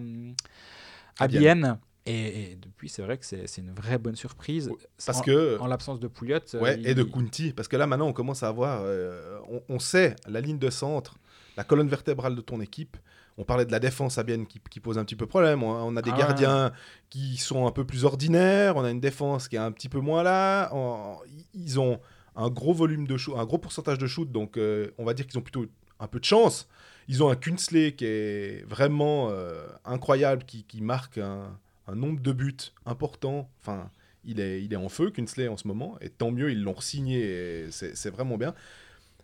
[1.19, 1.41] À Bienne.
[1.61, 1.79] Bienne.
[2.05, 4.69] Et, et depuis, c'est vrai que c'est une vraie bonne surprise.
[5.03, 5.57] Parce en, que.
[5.59, 6.37] en l'absence de Pouliot.
[6.53, 7.53] euh, Ouais, il- et de Kunti.
[7.53, 8.81] Parce que là, maintenant, on commence à avoir.
[8.83, 11.15] euh, on, on sait la ligne de centre,
[11.57, 12.97] la colonne vertébrale de ton équipe.
[13.37, 15.63] On parlait de la défense à qui, qui pose un petit peu problème.
[15.63, 16.71] On, on a des Ah gardiens
[17.09, 18.77] qui sont un peu plus ordinaires.
[18.77, 20.69] On a une défense qui est un petit peu moins là.
[20.73, 21.17] On-
[21.53, 21.99] ils ont
[22.35, 24.31] un gros volume de shoot, un gros pourcentage de shoot.
[24.31, 25.65] Donc, euh, on va dire qu'ils ont plutôt
[25.99, 26.67] un peu de chance.
[27.07, 32.21] Ils ont un Kunsley qui est vraiment euh, incroyable, qui, qui marque un, un nombre
[32.21, 33.49] de buts important.
[33.61, 33.89] Enfin,
[34.23, 35.97] il est, il est en feu, Kunsley, en ce moment.
[36.01, 37.67] Et tant mieux, ils l'ont signé.
[37.71, 38.53] c'est vraiment bien.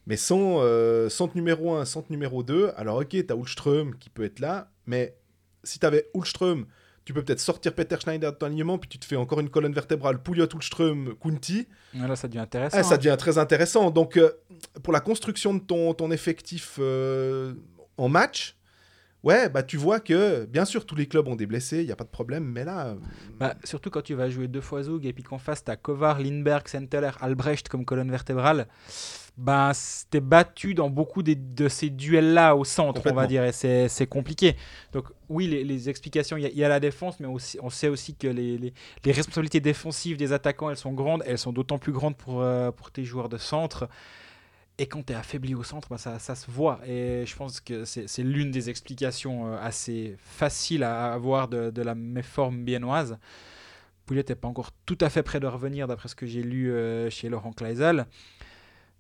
[0.10, 4.24] Mais sans euh, centre numéro 1, centre numéro 2, alors ok, t'as Ulström qui peut
[4.26, 5.16] être là, mais
[5.64, 6.66] si t'avais Ulström,
[7.06, 9.50] tu peux peut-être sortir Peter Schneider de ton alignement, puis tu te fais encore une
[9.50, 11.68] colonne vertébrale Pouliot, Ulström, Kunti.
[12.00, 12.78] Ah, Là, ça devient intéressant.
[12.80, 13.92] Ah, ça devient très intéressant.
[13.92, 14.32] Donc, euh,
[14.84, 17.54] pour la construction de ton, ton effectif euh,
[17.98, 18.58] en match,
[19.24, 21.92] ouais, bah tu vois que, bien sûr, tous les clubs ont des blessés, il n'y
[21.92, 22.96] a pas de problème, mais là, euh,
[23.40, 25.76] Bah, surtout quand tu vas jouer deux fois Zug et puis qu'en face, tu as
[25.78, 28.68] Kovar, Lindbergh, Senteler, Albrecht comme colonne vertébrale.
[29.42, 29.72] Bah,
[30.10, 34.08] t'es battu dans beaucoup des- de ces duels-là au centre, on va dire, et c'est
[34.08, 34.58] compliqué.
[34.92, 37.58] Donc, oui, les, les explications, il y, a- il y a la défense, mais aussi,
[37.62, 38.74] on sait aussi que les, les-
[39.06, 42.72] les responsabilités défensives des attaquants, elles sont grandes, elles sont d'autant plus grandes pour, euh,
[42.72, 43.88] pour tes joueurs de centre.
[44.78, 46.82] Et quand tu es affaibli au centre, bah, ça, ça se voit.
[46.86, 51.82] Et je pense que c'est l'une des explications euh, assez faciles à avoir de, de
[51.82, 53.18] la méforme biennoise.
[54.06, 56.72] Pouliot n'est pas encore tout à fait prêt de revenir, d'après ce que j'ai lu
[56.72, 58.06] euh, chez Laurent Kleisel.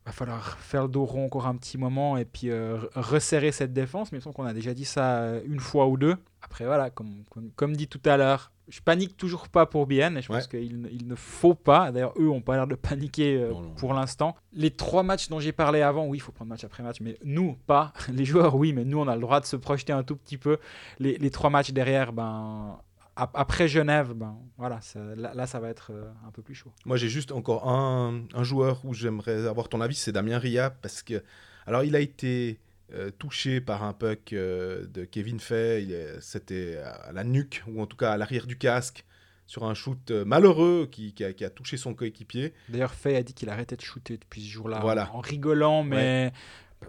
[0.09, 3.51] Va falloir faire le dos rond encore un petit moment et puis euh, re- resserrer
[3.51, 4.11] cette défense.
[4.11, 6.15] Mais il me semble qu'on a déjà dit ça euh, une fois ou deux.
[6.41, 10.15] Après, voilà, comme, comme, comme dit tout à l'heure, je panique toujours pas pour Bien
[10.15, 11.91] et je pense qu'il ne- il ne faut pas.
[11.91, 13.69] D'ailleurs, eux ont pas l'air de paniquer euh, Non, non.
[13.75, 14.35] pour l'instant.
[14.53, 17.17] Les trois matchs dont j'ai parlé avant, oui, il faut prendre match après match, mais
[17.23, 17.93] nous, pas.
[18.13, 20.37] Les joueurs, oui, mais nous, on a le droit de se projeter un tout petit
[20.37, 20.57] peu.
[20.99, 22.77] Les, les trois matchs derrière, ben.
[23.23, 26.55] Ap- Après Genève, ben voilà, ça- là, là, ça va être euh, un peu plus
[26.55, 26.71] chaud.
[26.85, 30.69] Moi, j'ai juste encore un, un joueur où j'aimerais avoir ton avis, c'est Damien Ria,
[30.69, 31.23] parce que,
[31.67, 32.59] alors, il a été
[32.93, 37.85] euh, touché par un puck euh, de Kevin Fay, c'était à la nuque, ou en
[37.85, 39.05] tout cas à l'arrière du casque,
[39.45, 42.53] sur un shoot malheureux qui, qui a, qui a touché son coéquipier.
[42.69, 45.11] D'ailleurs, Faye a dit qu'il arrêtait de shooter depuis ce jour-là, Voilà.
[45.11, 46.31] en, en rigolant, mais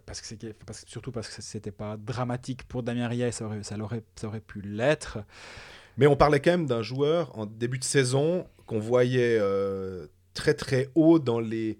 [0.06, 3.32] parce que c'est parce que- surtout parce que c'était pas dramatique pour Damien Ria et
[3.32, 5.18] ça aurait, ça l'aurait- ça aurait pu l'être.
[5.96, 10.54] Mais on parlait quand même d'un joueur en début de saison qu'on voyait euh, très
[10.54, 11.78] très haut dans les,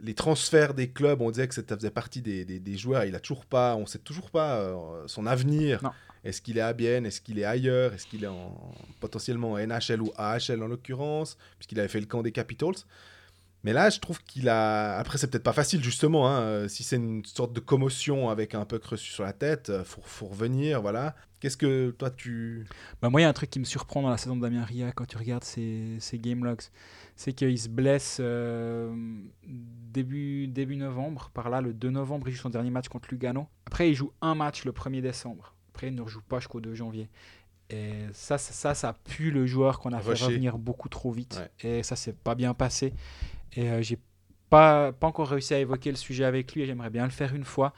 [0.00, 1.20] les transferts des clubs.
[1.20, 3.04] On disait que ça faisait partie des, des- des joueurs.
[3.04, 5.80] Il a toujours pas, on sait toujours pas euh, son avenir.
[6.24, 7.06] Est-ce qu'il est à Bienne?
[7.06, 7.94] Est-ce qu'il est ailleurs?
[7.94, 12.06] Est-ce qu'il est en, potentiellement en NHL ou AHL en l'occurrence Puisqu'il avait fait le
[12.06, 12.74] camp des Capitals.
[13.62, 14.96] Mais là, je trouve qu'il a.
[14.98, 16.28] Après, c'est peut-être pas facile, justement.
[16.28, 19.70] hein, euh, Si c'est une sorte de commotion avec un puck reçu sur la tête,
[19.84, 20.80] faut, faut revenir.
[20.80, 21.14] Voilà.
[21.40, 22.66] Qu'est-ce que toi, tu.
[23.00, 24.62] Bah, moi, il y a un truc qui me surprend dans la saison de Damien
[24.62, 26.60] Ria quand tu regardes ses, ses game logs.
[27.16, 28.94] C'est qu'il se blesse euh,
[29.42, 31.30] début, début novembre.
[31.32, 33.48] Par là, le 2 novembre, il joue son dernier match contre Lugano.
[33.66, 35.54] Après, il joue un match le 1er décembre.
[35.70, 37.08] Après, il ne rejoue pas jusqu'au 2 janvier.
[37.70, 41.40] Et ça, ça, ça, ça pue le joueur qu'on a fait revenir beaucoup trop vite.
[41.62, 41.78] Ouais.
[41.78, 42.92] Et ça, c'est pas bien passé.
[43.54, 43.98] Et euh, j'ai
[44.50, 46.62] pas, pas encore réussi à évoquer le sujet avec lui.
[46.62, 47.72] et J'aimerais bien le faire une fois.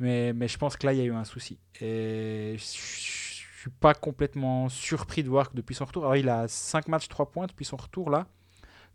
[0.00, 1.58] Mais, mais je pense que là, il y a eu un souci.
[1.80, 6.48] Et je suis pas complètement surpris de voir que depuis son retour, alors il a
[6.48, 8.26] 5 matchs, 3 points depuis son retour là.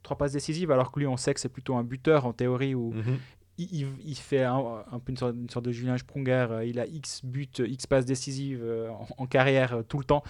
[0.03, 2.75] 3 passes décisives, alors que lui, on sait que c'est plutôt un buteur en théorie
[2.75, 3.17] où Mhm.
[3.57, 6.47] il, il- il fait un, un peu une sorte, une sorte de Julien Sprunger.
[6.51, 10.05] euh, Il a X buts, X passes décisives euh, en, en carrière euh, tout le
[10.05, 10.23] temps.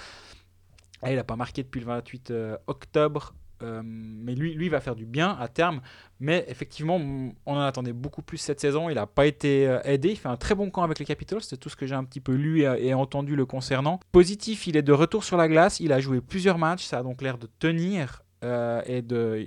[1.05, 3.34] Et il n'a pas marqué depuis le 28 euh, octobre.
[3.62, 5.82] Euh, mais lui, lui va faire du bien à terme.
[6.19, 8.89] Mais effectivement, on en attendait beaucoup plus cette saison.
[8.89, 10.10] Il n'a pas été euh, aidé.
[10.10, 11.41] Il fait un très bon camp avec les Capitals.
[11.41, 14.00] C'est tout ce que j'ai un petit peu lu et, et entendu le concernant.
[14.12, 15.80] Positif, il est de retour sur la glace.
[15.80, 16.86] Il a joué plusieurs matchs.
[16.86, 18.24] Ça a donc l'air de tenir.
[18.43, 19.45] Euh, et de,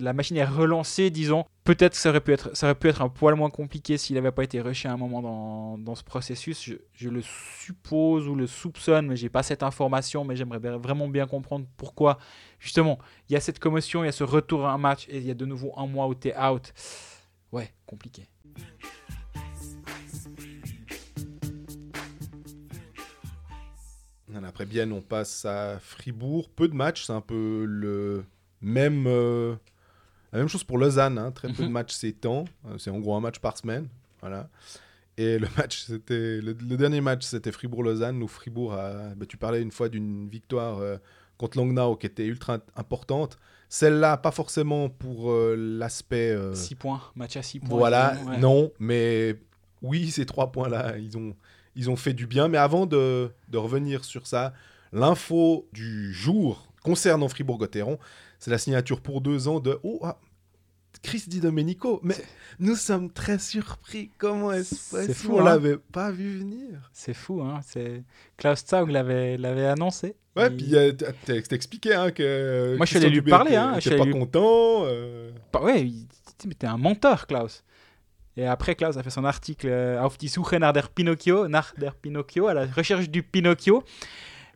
[0.00, 1.44] la machine est relancée, disons.
[1.64, 4.16] Peut-être que ça aurait pu être, ça aurait pu être un poil moins compliqué s'il
[4.16, 6.64] n'avait pas été rushé à un moment dans, dans ce processus.
[6.64, 10.24] Je, je le suppose ou le soupçonne, mais j'ai pas cette information.
[10.24, 12.18] Mais j'aimerais vraiment bien comprendre pourquoi.
[12.58, 15.18] Justement, il y a cette commotion, il y a ce retour à un match et
[15.18, 16.72] il y a de nouveau un mois où tu es out.
[17.52, 18.26] Ouais, compliqué.
[24.44, 26.48] Après bien, on passe à Fribourg.
[26.50, 28.24] Peu de matchs, c'est un peu le
[28.62, 29.54] même, euh,
[30.32, 31.18] la même chose pour Lausanne.
[31.18, 31.30] hein.
[31.32, 31.72] Très peu de Mhm.
[31.72, 32.44] matchs ces temps.
[32.66, 33.88] Euh, C'est en gros un match par semaine.
[34.20, 34.48] Voilà.
[35.18, 39.14] Et le match, c'était le, le dernier match, c'était Fribourg-Lausanne où Fribourg a.
[39.14, 40.96] bah, tu parlais une fois d'une victoire euh,
[41.36, 43.38] contre Langnau qui était ultra importante.
[43.68, 46.36] Celle-là, pas forcément pour euh, l'aspect.
[46.54, 47.78] 6 points, match à 6 points.
[47.78, 48.38] Voilà, ouais.
[48.38, 49.36] non, mais
[49.82, 51.34] oui, ces trois points-là, ils ont,
[51.74, 52.48] ils ont fait du bien.
[52.48, 54.52] Mais avant de, de revenir sur ça,
[54.92, 57.98] l'info du jour concernant Fribourg-Gotteron,
[58.38, 60.18] c'est la signature pour deux ans de oh, ah,
[61.02, 62.00] Chris Di Domenico.
[62.02, 62.16] Mais
[62.58, 64.10] nous sommes très surpris.
[64.18, 65.14] Comment est-ce C'est possible?
[65.14, 65.44] Fou, On hein.
[65.44, 66.90] l'avait pas vu venir.
[66.92, 67.60] C'est fou, hein.
[67.66, 68.02] C'est...
[68.36, 70.16] Klaus Zaug l'avait, l'avait annoncé.
[70.36, 70.92] Ouais, Il- puis euh,
[71.50, 72.74] expliqué hein, que.
[72.76, 74.84] Moi, je suis allé lui Dubé parler, hein, je suis pas lui- content.
[74.86, 76.06] euh, Bah ouais, il-
[76.46, 77.62] mais t'es un menteur, Klaus.
[78.36, 81.74] Et après, Klaus a fait son article euh, Auf die Suche nach der Pinocchio, nach
[81.76, 83.84] der Pinocchio, à la recherche du Pinocchio.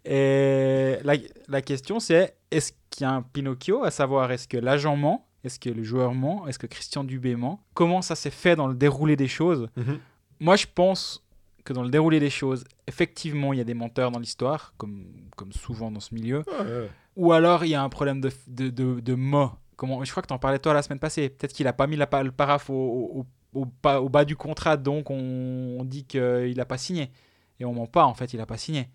[0.09, 1.15] Et la,
[1.49, 3.83] la question, c'est est-ce qu'il y a un Pinocchio?
[3.83, 5.27] À savoir, est-ce que l'agent ment?
[5.43, 6.47] Est-ce que le joueur ment?
[6.47, 7.61] Est-ce que Christian Dubé ment?
[7.75, 9.69] Comment ça s'est fait dans le déroulé des choses?
[9.77, 9.99] Mhm.
[10.41, 11.25] Moi, je pense
[11.65, 15.07] que dans le déroulé des choses, effectivement, il y a des menteurs dans l'histoire, comme,
[15.37, 16.45] comme souvent dans ce milieu.
[16.47, 16.91] Ouais, ouais.
[17.17, 19.51] Ou alors il y a un problème de, de, de, de mots.
[19.77, 21.29] Comment, je crois que tu en parlais toi la semaine passée.
[21.29, 24.25] Peut-être qu'il a pas mis la, le paraphe au, au, au, au bas, au bas
[24.25, 27.11] du contrat, donc on, on dit qu'il n'a pas signé.
[27.59, 28.89] Et on ment pas, en fait, il n'a pas signé.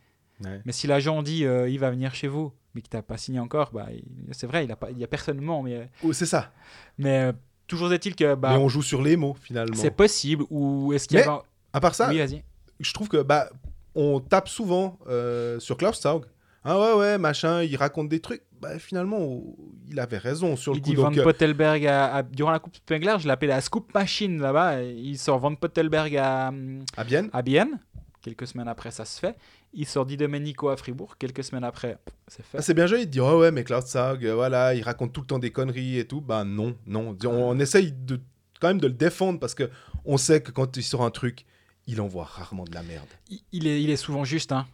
[0.43, 0.61] Ouais.
[0.65, 3.39] Mais si l'agent dit euh, il va venir chez vous, mais qu'il t'a pas signé
[3.39, 5.61] encore, bah, il- c'est vrai, il n'y a, il a personne ment.
[5.63, 6.51] Mais, Oh, c'est ça.
[6.97, 7.31] mais euh,
[7.67, 9.75] toujours est-il que bah, Mais on joue sur les mots finalement.
[9.75, 10.45] c'est possible.
[10.49, 11.41] Ou est-ce qu'il y a.
[11.73, 12.43] À part ça, Oui, vas-y.
[12.79, 13.49] je trouve que bah
[13.95, 16.05] on tape souvent euh, sur Klaus.
[16.63, 18.41] Ah ouais ouais machin, il raconte des trucs.
[18.61, 19.41] Bah finalement
[19.89, 20.89] il avait raison sur le Il coup.
[20.91, 23.91] dit Van Donc, euh, Pottelberg à- à- durant la Coupe Spengler, je l'appelais la Scoop
[23.95, 24.83] Machine là-bas.
[24.83, 26.51] Il sort Van Pottelberg à,
[26.97, 27.29] à Bienne.
[27.33, 27.79] à Bienne.
[28.21, 29.35] Quelques semaines après, ça se fait.
[29.73, 31.17] Il sort Di Domenico à Fribourg.
[31.17, 31.97] Quelques semaines après,
[32.27, 32.59] c'est fait.
[32.59, 35.11] Ah, c'est bien joli de dire oh ouais mais Klaus Zaug euh, voilà il raconte
[35.13, 36.21] tout le temps des conneries et tout.
[36.21, 37.17] Bah non non.
[37.25, 38.19] On, on essaye de
[38.59, 39.69] quand même de le défendre parce que
[40.05, 41.45] on sait que quand il sort un truc,
[41.87, 43.07] il envoie rarement de la merde.
[43.29, 44.51] Il- Il est, il est souvent juste.
[44.51, 44.67] Hein.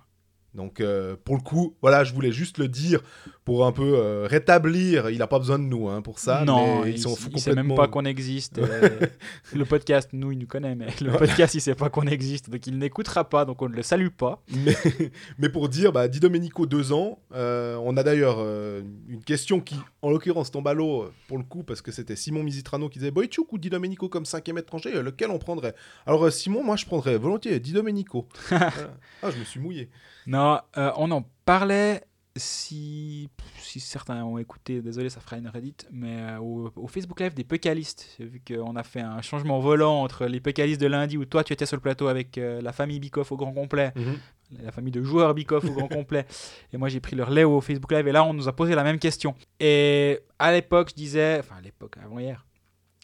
[0.53, 3.01] Donc euh, pour le coup, voilà, je voulais juste le dire
[3.45, 5.09] pour un peu euh, rétablir.
[5.09, 6.43] Il n'a pas besoin de nous hein, pour ça.
[6.45, 8.57] non, mais il, ils s'en fout il sait même pas qu'on existe.
[8.57, 8.99] euh,
[9.53, 12.49] le podcast, nous, il nous connaît, mais le podcast, il sait pas qu'on existe.
[12.49, 14.41] Donc il n'écoutera pas, donc on ne le salue pas.
[14.51, 14.75] Mais,
[15.37, 17.19] mais pour dire, bah, Di Domenico, deux ans.
[17.31, 21.81] On a d'ailleurs une question qui, en l'occurrence, tombe à l'eau pour le coup, parce
[21.81, 25.37] que c'était Simon Misitrano qui disait Boychuk ou Di Domenico comme cinquième étranger, lequel on
[25.39, 25.75] prendrait?
[26.05, 28.27] Alors, Simon, moi, je prendrais volontiers Di Domenico.
[28.49, 28.71] Voilà.
[29.23, 29.89] Ah, je me suis mouillé.
[30.27, 32.03] Non, euh, on en parlait
[32.35, 37.19] si, si certains ont écouté, désolé, ça fera une Reddit, mais euh, au, au Facebook
[37.19, 41.17] Live des Pécalistes, vu qu'on a fait un changement volant entre les Pécalistes de lundi
[41.17, 43.93] où toi tu étais sur le plateau avec euh, la famille Bikoff au grand complet,
[44.61, 46.25] la famille de joueurs Bikoff au grand complet,
[46.73, 48.75] et moi j'ai pris leur lait au Facebook Live, et là on nous a posé
[48.75, 49.33] la même question.
[49.59, 52.45] Et à l'époque, je disais, enfin à l'époque, avant hier,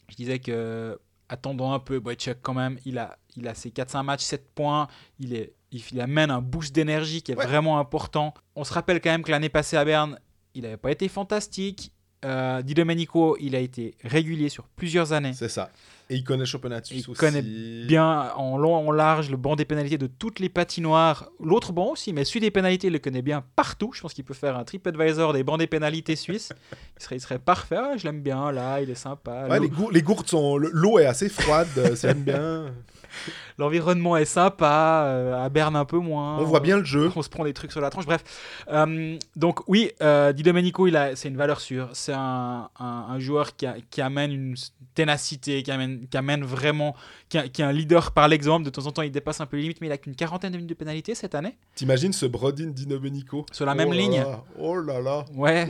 [0.10, 1.00] je disais que
[1.30, 4.88] attendons un peu, Boychuk quand même, il a, il a ses 4-5 matchs, 7 points,
[5.20, 5.54] il, est,
[5.92, 7.46] il, amène un boost d'énergie qui est Ouais.
[7.46, 8.34] vraiment important.
[8.56, 10.20] On se rappelle quand même que l'année passée à Berne,
[10.56, 11.92] il n'avait pas été fantastique.
[12.26, 15.34] Euh, Di Domenico, il a été régulier sur plusieurs années.
[15.34, 15.72] C'est ça.
[16.10, 17.20] Et il connaît le championnat suisse Il aussi.
[17.20, 21.30] connaît Bien en long, en large, le banc des pénalités de toutes les patinoires.
[21.42, 23.92] L'autre banc aussi, mais celui des pénalités, il le connaît bien partout.
[23.94, 26.54] Je pense qu'il peut faire un TripAdvisor des bancs des pénalités suisses.
[26.98, 27.76] Il serait, il serait parfait.
[27.78, 29.48] Ah, je l'aime bien, là, il est sympa.
[29.50, 30.56] Ouais, les, gour- les gourdes sont.
[30.58, 32.68] le- L'eau est assez froide, euh, aime bien.
[33.58, 36.38] L'environnement est sympa, euh, à Berne un peu moins.
[36.40, 37.12] On voit bien le jeu.
[37.16, 38.06] On se prend des trucs sur la tranche.
[38.06, 38.24] Bref,
[38.70, 41.90] Euh, donc oui, euh, Di Domenico, il a, c'est une valeur sûre.
[41.94, 44.56] C'est un, un- un joueur qui, a- qui amène une
[44.96, 46.96] ténacité, qui amène, qui amène vraiment,
[47.30, 48.64] qui, a- qui est un leader par l'exemple.
[48.66, 50.52] De temps en temps, il dépasse un peu les limites, mais il a qu'une quarantaine
[50.52, 51.58] de minutes de pénalité cette année.
[51.76, 53.46] T'imagines ce Brodin Di Domenico?
[53.52, 54.20] Sur la même Oh là ligne.
[54.22, 55.26] là, Oh là là.
[55.36, 55.68] Ouais,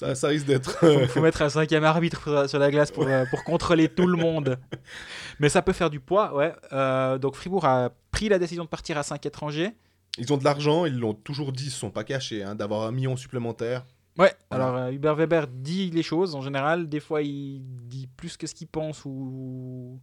[0.00, 0.70] Ça, ça risque d'être.
[0.78, 4.16] faut, faut mettre un cinquième arbitre sur- la glace pour, euh, pour contrôler tout le
[4.16, 4.58] monde.
[5.40, 6.52] Mais ça peut faire du poids, ouais.
[6.72, 9.70] Euh, donc Fribourg a pris la décision de partir à 5 étrangers.
[10.18, 12.82] Ils ont de l'argent, ils l'ont toujours dit, ils se sont pas cachés, hein, d'avoir
[12.86, 13.84] un million supplémentaire.
[14.18, 14.64] Ouais, Voilà.
[14.66, 16.88] alors euh, Hubert Weber dit les choses en général.
[16.88, 20.00] Des fois, il dit plus que ce qu'il pense ou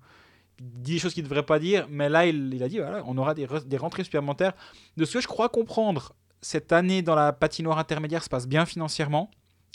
[0.59, 1.87] il dit des choses qu'il ne devrait pas dire.
[1.89, 4.53] Mais là, il, il a dit voilà, on aura des, des rentrées supplémentaires.
[4.95, 8.65] De ce que je crois comprendre, cette année dans la patinoire intermédiaire se passe bien
[8.65, 9.29] financièrement.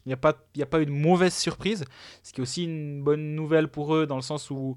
[0.06, 1.84] Il n'y a, pas- y a pas eu de mauvaise surprise.
[2.22, 4.76] Ce qui est aussi une bonne nouvelle pour eux dans le sens où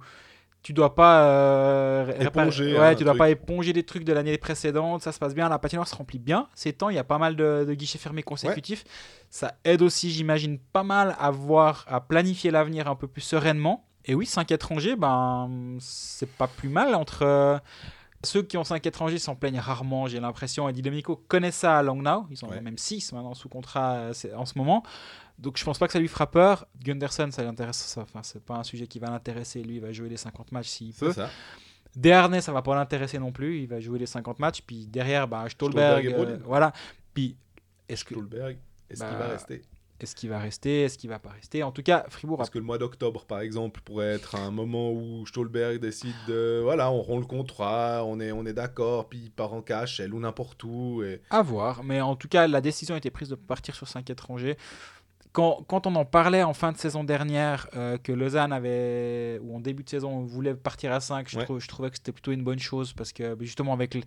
[0.61, 3.17] tu dois pas euh, Éponger, ouais, hein, tu un dois truc.
[3.19, 5.01] pas éponger des trucs de l'année précédente.
[5.03, 5.47] Ça se passe bien.
[5.49, 6.47] La patinoire se remplit bien.
[6.55, 8.84] Ces temps, il y a pas mal de, de guichets fermés consécutifs.
[9.30, 13.86] Ça aide aussi, j'imagine, pas mal à voir, à planifier l'avenir un peu plus sereinement.
[14.05, 17.23] Et oui, 5 étrangers, ben, c'est pas plus mal entre.
[17.23, 17.57] euh,
[18.26, 20.67] ceux qui ont 5 étrangers s'en plaignent rarement, j'ai l'impression.
[20.67, 22.26] Et Di Domenico connaît ça à Langnau.
[22.30, 22.59] Ils en Ouais.
[22.59, 24.84] ont même 6 maintenant sous contrat euh, en ce moment.
[25.39, 26.65] Donc je pense pas que ça lui fera peur.
[26.84, 27.78] Gunderson, ça l'intéresse.
[27.78, 29.61] ça- Enfin, c'est pas un sujet qui va l'intéresser.
[29.63, 31.11] Lui, il va jouer les 50 matchs s'il peut.
[31.13, 31.30] Ça.
[31.95, 33.59] Desharnais, ça va pas l'intéresser non plus.
[33.61, 34.61] Il va jouer les 50 matchs.
[34.65, 36.03] Puis derrière, bah, Stolberg.
[36.09, 36.73] Stolberg et euh, voilà.
[37.13, 37.38] Puis
[37.88, 38.57] est-ce que Stolberg,
[38.89, 39.61] est-ce qu'il Bah, va rester?
[39.99, 40.83] Est-ce qu'il va rester?
[40.83, 41.63] Est-ce qu'il va pas rester?
[41.63, 44.51] En tout cas, Fribourg a Parce que le mois d'octobre, par exemple, pourrait être un
[44.51, 46.59] moment où Stolberg décide de.
[46.61, 50.01] Voilà, on rompt le contrat, on est, on est d'accord, puis il part en cash,
[50.01, 51.01] elle ou n'importe où.
[51.01, 51.21] Et...
[51.29, 54.09] À voir, mais en tout cas, la décision a été prise de partir sur 5
[54.09, 54.57] étrangers.
[55.36, 59.57] Quand, quand on en parlait en fin de saison dernière, euh, que Lausanne avait, ou
[59.57, 61.43] en début de saison, on voulait partir à 5, je, Ouais.
[61.43, 63.97] trou- je trouvais que c'était plutôt une bonne chose parce que bah, justement, avec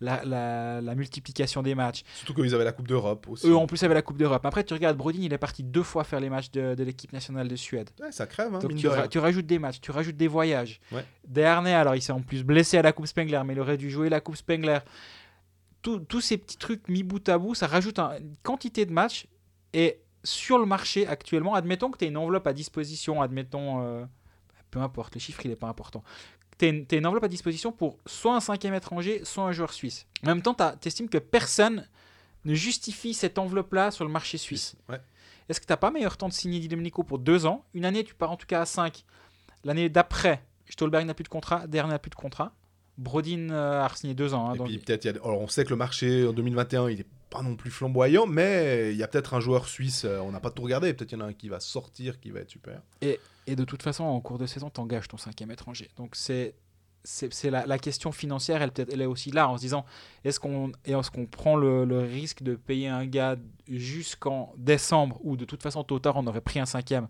[0.00, 3.46] la, la- la multiplication des matchs, Surtout qu'ils avaient la Coupe d'Europe aussi.
[3.46, 4.46] eux en plus avaient la Coupe d'Europe.
[4.46, 7.12] Après, tu regardes Brodin, il est parti deux fois faire les matchs de, de l'équipe
[7.12, 7.90] nationale de Suède.
[8.00, 10.80] Ouais, ça crève, hein, Donc tu, ra- rajoutes des matchs, tu rajoutes des voyages.
[10.92, 11.04] Ouais.
[11.28, 13.90] Desharnais, alors il s'est en plus blessé à la Coupe Spengler, mais il aurait dû
[13.90, 14.78] jouer la Coupe Spengler.
[15.82, 19.26] Tous ces petits trucs mis bout à bout, ça rajoute un- une quantité de matchs.
[19.72, 24.04] Et sur le marché actuellement, admettons que tu aies une enveloppe à disposition, admettons, euh,
[24.70, 26.02] peu importe, le chiffre il n'est pas important.
[26.58, 30.06] Tu as une, enveloppe à disposition pour soit un cinquième étranger, soit un joueur suisse.
[30.22, 31.86] En même temps, tu estimes que personne
[32.44, 34.76] ne justifie cette enveloppe-là sur le marché suisse.
[34.88, 35.00] Ouais.
[35.48, 37.84] Est-ce que tu n'as pas meilleur temps de signer Di Domenico pour deux ans Une
[37.86, 39.04] année, tu pars en tout cas à 5.
[39.64, 42.52] L'année d'après, Stolberg n'a plus de contrat, Dernier n'a plus de contrat.
[42.98, 44.50] Brodin euh, a signé deux ans.
[44.50, 47.42] hein, Et donc- puis peut-être, on sait que le marché en 2021, il n'est pas
[47.42, 50.50] non plus flamboyant, mais il y a peut-être un joueur suisse, euh, on n'a pas
[50.50, 52.82] tout regardé, peut-être il y en a un qui va sortir, qui va être super.
[53.46, 55.88] Et de toute façon, en cours de saison, t'engages ton cinquième étranger.
[55.96, 56.54] Donc c'est
[57.02, 59.86] c'est la, la question financière, elle, elle est aussi là en se disant
[60.22, 65.38] est-ce qu'on est-ce qu'on prend le, le risque de payer un gars jusqu'en décembre ou
[65.38, 67.06] de toute façon tôt ou tard on aurait pris un cinquième.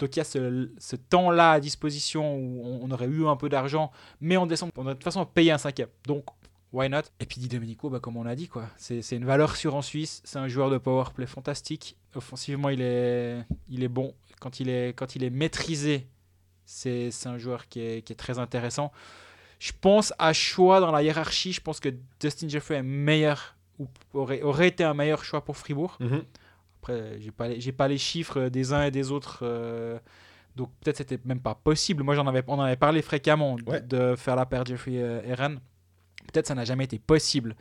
[0.00, 3.36] Donc il y a ce, ce temps-là à disposition où on, on aurait eu un
[3.36, 5.88] peu d'argent, mais en décembre on aurait de toute façon payé un cinquième.
[6.06, 6.24] Donc
[6.72, 7.02] why not?
[7.20, 9.74] Et puis Di Domenico, bah, comme on l'a dit, quoi, c'est c'est une valeur sûre
[9.74, 10.20] en Suisse.
[10.24, 11.96] C'est un joueur de power play fantastique.
[12.14, 14.14] Offensivement, il est, il est bon.
[14.40, 16.06] Quand il est, quand il est maîtrisé,
[16.64, 18.92] C'est c'est un joueur qui est, qui est très intéressant.
[19.58, 21.52] Je pense à choix dans la hiérarchie.
[21.52, 21.88] Je pense que
[22.20, 25.96] Dustin Jeffrey est meilleur ou aurait, aurait été un meilleur choix pour Fribourg.
[26.00, 26.22] Mhm.
[26.80, 29.40] Après, j'ai pas j'ai pas les chiffres des uns et des autres.
[29.42, 29.98] euh,
[30.56, 32.02] donc peut-être c'était même pas possible.
[32.04, 33.80] Moi, j'en avais, on en avait parlé fréquemment de, Ouais.
[33.80, 35.58] de faire la paire Jeffrey euh, Eren.
[36.32, 37.56] Peut-être ça n'a jamais été possible.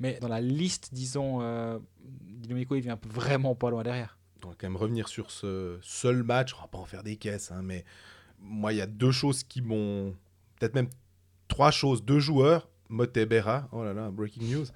[0.00, 4.18] Mais dans la liste, disons, euh, Dinamico, il vient vraiment pas loin derrière.
[4.44, 6.54] On va quand même revenir sur ce seul match.
[6.54, 7.84] On va pas en faire des caisses, hein, mais
[8.40, 10.14] moi, il y a deux choses qui m'ont.
[10.58, 10.88] Peut-être même
[11.48, 12.04] trois choses.
[12.04, 14.66] Deux joueurs, Mote Berra, oh là là, breaking news.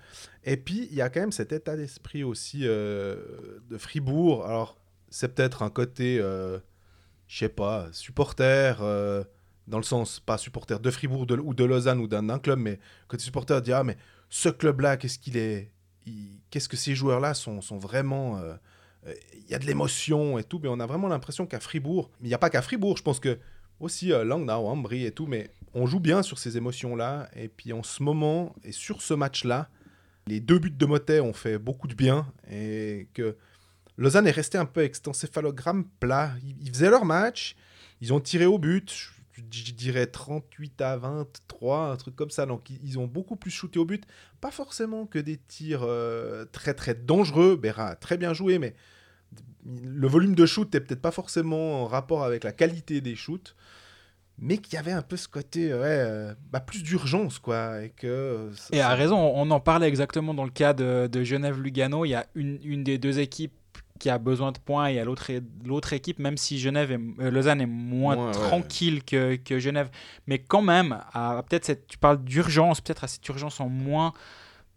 [0.45, 4.47] Et puis, il y a quand même cet état d'esprit aussi euh, de Fribourg.
[4.47, 4.79] Alors,
[5.11, 6.59] c'est peut-être un côté, euh,
[7.27, 9.25] je sais pas, supporter, euh,
[9.67, 13.23] dans le sens, pas supporter de Fribourg ou de Lausanne ou d'un club, mais côté
[13.25, 13.97] supporter, dire, ah, mais
[14.29, 15.71] ce club-là, qu'est-ce qu'il est.
[16.51, 18.39] Qu'est-ce que ces joueurs-là sont, vraiment.
[18.39, 18.55] euh,
[19.07, 22.11] euh, il y a de l'émotion et tout, mais on a vraiment l'impression qu'à Fribourg,
[22.21, 23.39] mais il n'y a pas qu'à Fribourg, je pense que
[23.81, 27.29] aussi euh, Langnau, Ambry et tout, mais on joue bien sur ces émotions-là.
[27.35, 29.69] Et puis en ce moment, et sur ce match-là,
[30.27, 33.37] les deux buts de Motet ont fait beaucoup de bien et que
[33.97, 36.33] Lausanne est resté un peu avec cet encéphalogramme plat.
[36.61, 37.55] Ils faisaient leur match,
[38.01, 42.47] ils ont tiré au but, je, dirais 38 à 23, un truc comme ça.
[42.47, 44.05] Donc ils, ont beaucoup plus shooté au but.
[44.41, 47.57] Pas forcément que des tirs euh, très très dangereux.
[47.57, 48.75] Berra a très bien joué, mais
[49.65, 53.57] le volume de shoot n'est peut-être pas forcément en rapport avec la qualité des shoots,
[54.39, 57.83] mais qu'il y avait un peu ce côté, ouais, euh, bah, plus d'urgence, quoi.
[57.83, 58.07] Et que.
[58.07, 62.05] euh, ça- Et à raison, on en parlait exactement dans le cas de, de Genève-Lugano.
[62.05, 63.53] Il y a une, une des deux équipes
[63.99, 67.61] qui a besoin de points et a l'autre équipe, même si Genève est, euh, Lausanne
[67.61, 68.33] est moins ouais.
[68.33, 69.91] tranquille que, que Genève.
[70.27, 74.13] Mais quand même, à- peut-être tu parles d'urgence, peut-être à cette urgence en moins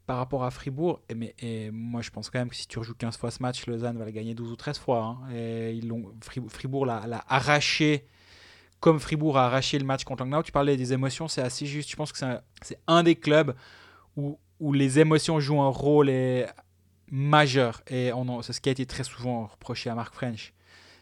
[0.05, 1.01] par rapport à Fribourg.
[1.09, 3.41] Et, mais, et moi, je pense quand même que si tu rejoues 15 fois ce
[3.43, 5.03] match, Lausanne va le gagner 12 ou 13 fois.
[5.03, 5.17] hein.
[5.35, 6.11] Et ils l'ont,
[6.49, 8.05] Fribourg l'a, arraché
[8.79, 10.41] comme Fribourg a arraché le match contre Langnau.
[10.41, 11.91] Tu parlais des émotions, c'est assez juste.
[11.91, 12.39] Je pense que c'est un,
[12.87, 13.53] un des clubs
[14.15, 16.45] où, où les émotions jouent un rôle et-
[17.11, 17.81] majeur.
[17.87, 20.53] Et c'est ce qui a été très souvent reproché à Marc French.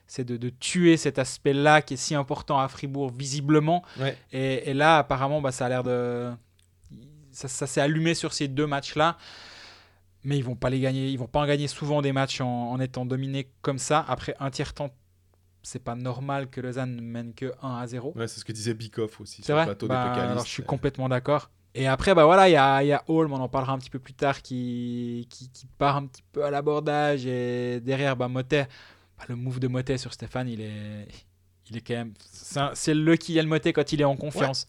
[0.09, 3.83] C'est de, de tuer cet aspect-là qui est si important à Fribourg, visiblement.
[3.99, 4.17] Ouais.
[4.31, 6.31] Et, et là, apparemment, bah, ça a l'air de.
[7.31, 9.17] Ça, ça s'est allumé sur ces deux matchs-là.
[10.23, 11.09] Mais ils vont pas les gagner.
[11.09, 14.03] Ils vont pas en gagner souvent des matchs en, en étant dominés comme ça.
[14.07, 14.91] Après un tiers-temps,
[15.61, 18.13] c'est pas normal que Lausanne ne mène que 1 à 0.
[18.15, 20.21] Ouais, c'est ce que disait Bikoff aussi C'est vrai plateau Bah, des.
[20.21, 21.51] Alors je suis complètement d'accord.
[21.77, 23.91] Et après, bah voilà, il y a, y a Holm, on en parlera un petit
[23.91, 27.27] peu plus tard, qui, qui, qui part un petit peu à l'abordage.
[27.27, 28.67] Et derrière, bah, Motet,
[29.15, 31.07] bah, le move de Motet sur Stéphane, il est,
[31.69, 32.13] il est quand même.
[32.73, 34.65] C'est le Kylian Motet quand il est en confiance.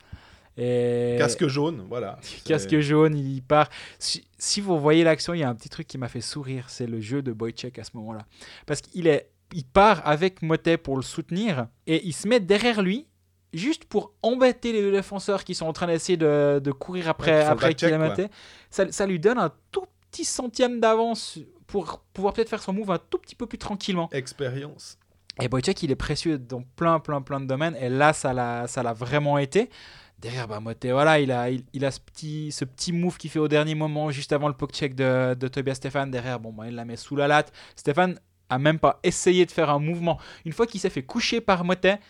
[0.58, 1.16] Et...
[1.18, 2.18] Casque jaune, voilà.
[2.44, 3.70] Casque jaune, il part.
[3.98, 6.68] Si, si vous voyez l'action, il y a un petit truc qui m'a fait sourire,
[6.68, 8.26] c'est le jeu de Boychek à ce moment-là.
[8.66, 12.82] Parce qu'il est, il part avec Motet pour le soutenir et il se met derrière
[12.82, 13.06] lui
[13.52, 17.10] juste pour embêter les deux défenseurs qui sont en train d'essayer de, de courir Ouais,
[17.10, 18.30] après, le après.
[18.70, 22.90] Ça, ça lui donne un tout petit centième d'avance pour pouvoir peut-être faire son move
[22.90, 24.08] un tout petit peu plus tranquillement.
[24.12, 24.98] Expérience.
[25.40, 27.76] Et Boychuk, il est précieux dans plein, plein, plein de domaines.
[27.76, 29.70] Et là, ça l'a, ça l'a vraiment été.
[30.18, 33.30] Derrière, bah, Moté, voilà, il a, il, il a ce, petit, ce petit move qu'il
[33.30, 36.10] fait au dernier moment, juste avant le poke check de, de Tobias Stéphane.
[36.10, 37.52] Derrière, bon, bah, il la met sous la latte.
[37.76, 38.18] Stéphane
[38.48, 40.18] a même pas essayé de faire un mouvement.
[40.44, 42.00] Une fois qu'il s'est fait coucher par Motet,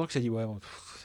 [0.00, 0.58] pour ça que j'ai dit, ouais, bon,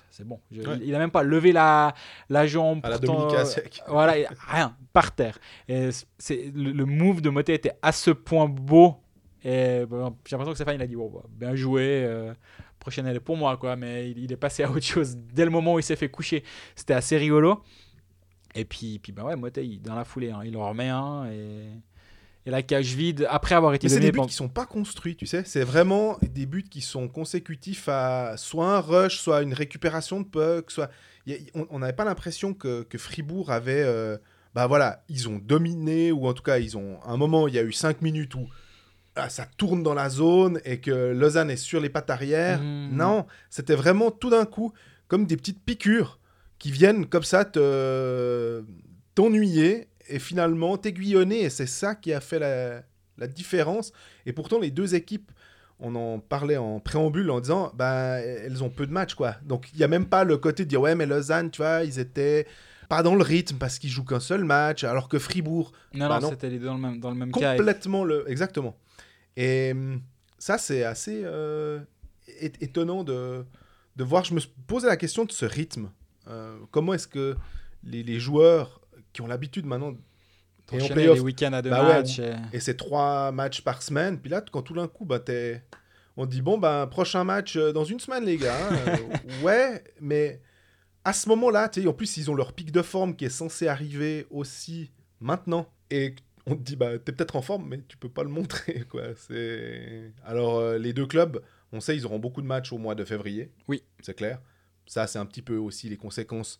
[0.09, 0.39] c'est bon.
[0.51, 0.77] Je- Ouais.
[0.81, 1.93] il, il a même pas levé la,
[2.29, 2.79] la jambe.
[2.83, 3.81] À la pourtant, euh, Siak.
[3.87, 5.37] voilà, et rien, par terre.
[5.67, 8.95] Et c'est, le, le move de Motet était à ce point beau.
[9.43, 12.33] Et j'ai l'impression que Stéphane, il a dit bon, bah, bien joué, euh,
[12.79, 13.75] prochaine elle est pour moi, quoi.
[13.75, 16.09] Mais il, il est passé à autre chose dès le moment où il s'est fait
[16.09, 16.43] coucher.
[16.75, 17.63] C'était assez rigolo.
[18.53, 21.25] Et puis, puis bah ouais, Motet, il- dans la foulée, hein, il en remet un.
[21.31, 21.67] Et,
[22.45, 24.65] et la cage vide, après avoir été Mais c'est des buts pendant- qui sont pas
[24.65, 25.43] construits, tu sais.
[25.45, 30.25] C'est vraiment des buts qui sont consécutifs à soit un rush, soit une récupération de
[30.25, 30.89] puck, soit.
[31.29, 31.33] a-
[31.69, 33.83] on- n'avait pas l'impression que, que Fribourg avait.
[33.83, 34.17] euh,
[34.53, 36.99] Bah voilà, ils ont dominé, ou en tout cas, ils ont.
[37.03, 38.49] À un moment, il y a eu 5 minutes où
[39.15, 42.59] ah, ça tourne dans la zone et que Lausanne est sur les pattes arrière.
[42.61, 42.89] Mhm.
[42.95, 44.73] Non, c'était vraiment tout d'un coup
[45.07, 46.19] comme des petites piqûres
[46.59, 48.61] qui viennent comme ça te
[49.15, 51.41] t'ennuyer et finalement t'aiguillonner.
[51.43, 52.83] Et c'est ça qui a fait la,
[53.17, 53.91] la différence.
[54.25, 55.31] Et pourtant, les deux équipes,
[55.79, 59.35] on en parlait en préambule en disant, bah, elles ont peu de matchs, quoi.
[59.43, 61.83] Donc, il n'y a même pas le côté de dire, ouais, mais Lausanne, tu vois,
[61.83, 62.45] ils étaient
[62.87, 66.15] pas dans le rythme parce qu'ils jouent qu'un seul match, alors que Fribourg, Non, Bah
[66.19, 66.29] non, non.
[66.31, 67.55] c'était les deux dans le même, dans le même cas.
[67.55, 68.29] complètement le.
[68.29, 68.75] Exactement.
[69.37, 69.73] Et
[70.37, 71.79] ça, c'est assez euh,
[72.59, 73.45] étonnant de,
[73.95, 74.23] de voir.
[74.25, 75.89] Je me posé la question de ce rythme.
[76.27, 77.35] Euh, comment est-ce que
[77.83, 78.80] les, les joueurs
[79.13, 79.93] qui ont l'habitude maintenant
[80.73, 82.19] et playoff, les week-ends à deux Bah ouais, matchs.
[82.19, 85.63] et- et c'est trois matchs par semaine, puis là, quand tout d'un coup, bah, t'es.
[86.17, 88.55] on dit bon, ben, prochain match euh, dans une semaine, les gars.
[88.55, 88.75] hein.
[88.87, 88.95] Euh,
[89.43, 90.41] ouais, mais
[91.03, 94.27] à ce moment-là, en plus, ils ont leur pic de forme qui est censé arriver
[94.29, 95.67] aussi maintenant.
[95.89, 98.83] Et on te dit, bah, t'es peut-être en forme, mais tu peux pas le montrer,
[98.89, 99.03] quoi.
[99.15, 100.11] C'est...
[100.23, 101.41] Alors, euh, les deux clubs,
[101.73, 103.51] on sait, ils auront beaucoup de matchs au mois de février.
[103.67, 103.83] Oui.
[104.01, 104.39] C'est clair.
[104.85, 106.59] Ça, c'est un petit peu aussi les conséquences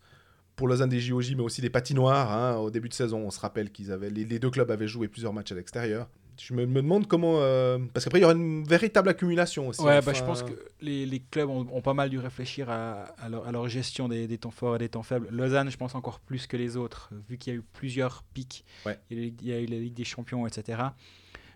[0.56, 2.32] pour Lausanne des JOJ, mais aussi des patinoires.
[2.32, 2.58] hein.
[2.58, 5.08] Au début de saison, on se rappelle qu'ils avaient, les, les deux clubs avaient joué
[5.08, 6.08] plusieurs matchs à l'extérieur.
[6.39, 7.36] Je me, me demande comment.
[7.41, 9.82] euh, Parce qu'après, il y aura une véritable accumulation aussi.
[9.82, 10.12] Ouais, enfin.
[10.12, 13.30] bah, je pense que les, les clubs ont, ont pas mal dû réfléchir à, à
[13.30, 15.28] leur, à leur gestion des, des temps forts et des temps faibles.
[15.30, 18.66] Lausanne, je pense encore plus que les autres, vu qu'il y a eu plusieurs pics.
[18.86, 18.97] Ouais.
[19.12, 20.82] Il, y a eu, il y a eu la Ligue des Champions, etc.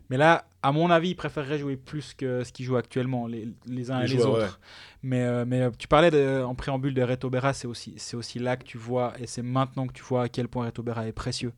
[0.10, 3.48] Mais là, à mon avis, ils préféreraient jouer plus que ce qu'ils jouent actuellement, les,
[3.68, 4.46] les uns Les et les joueurs, autres.
[4.46, 4.66] ouais.
[5.04, 8.56] Mais, euh, mais euh, tu parlais de- en préambule de Reto Berra, c'est aussi, là
[8.58, 11.12] que tu vois, et c'est maintenant que tu vois à quel point Reto Berra est
[11.12, 11.54] précieux.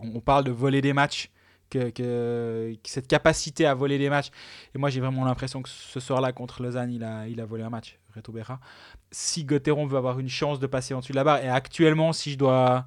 [0.00, 1.30] On, on parle de voler des matchs,
[1.70, 4.28] que, que- que cette capacité à voler des matchs.
[4.74, 7.62] Et moi, j'ai vraiment l'impression que ce soir-là, contre Lausanne, il a, il a volé
[7.62, 8.60] un match, Reto Berra.
[9.10, 12.12] Si Gauthieron veut avoir une chance de passer en dessus de la barre, et actuellement,
[12.12, 12.86] si je dois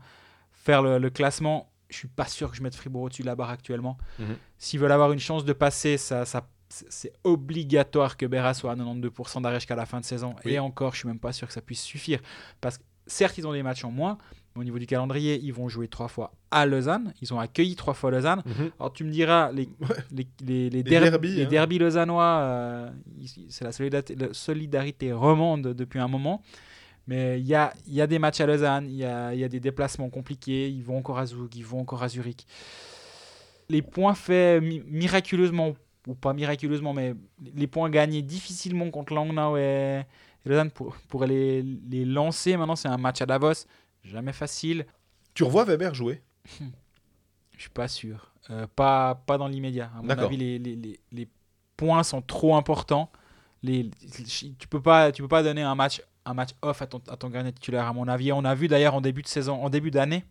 [0.51, 3.35] faire le, le classement, je suis pas sûr que je mette Fribourg au-dessus de la
[3.35, 3.97] barre actuellement.
[4.19, 4.35] Mhm.
[4.57, 8.75] S'ils veulent avoir une chance de passer, ça, ça, c'est- obligatoire que Berra soit à
[8.75, 10.35] 92% d'arrêt jusqu'à la fin de saison.
[10.45, 10.53] Oui.
[10.53, 12.19] Et encore, je suis même pas sûr que ça puisse suffire.
[12.61, 14.17] Parce que certes, ils ont des matchs en moins,
[14.55, 17.13] mais au niveau du calendrier, ils vont jouer trois fois à Lausanne.
[17.21, 18.41] Ils ont accueilli trois fois Lausanne.
[18.45, 18.71] Mhm.
[18.79, 19.69] Alors tu me diras, les,
[20.11, 21.49] les, les, les, derbies, derbi- les hein.
[21.49, 22.89] derbys lausannois, euh,
[23.49, 26.41] c'est la solidarité, la solidarité romande depuis un moment.
[27.07, 29.47] Mais il y a, y a des matchs à Lausanne, il y a, y a
[29.47, 32.47] des déplacements compliqués, ils vont encore à Zug, ils vont encore à Zurich.
[33.69, 35.75] Les points faits mi- miraculeusement,
[36.07, 37.13] ou pas miraculeusement, mais
[37.55, 40.03] les points gagnés difficilement contre Langnau et,
[40.45, 42.57] et Lausanne pour, pour les, les lancer.
[42.57, 43.65] Maintenant, c'est un match à Davos,
[44.03, 44.85] jamais facile.
[45.33, 46.21] Tu revois Weber jouer?
[47.57, 48.31] Je suis pas sûr.
[48.49, 49.91] Euh, pas, pas dans l'immédiat.
[49.97, 51.27] À mon avis, les, les, les, les
[51.77, 53.11] points sont trop importants.
[53.63, 53.89] Les,
[54.59, 57.17] tu peux pas, tu peux pas donner un match, un match off à ton, à
[57.17, 57.85] ton gardien titulaire.
[57.85, 60.23] À mon avis, on a vu d'ailleurs en début de saison, en début d'année,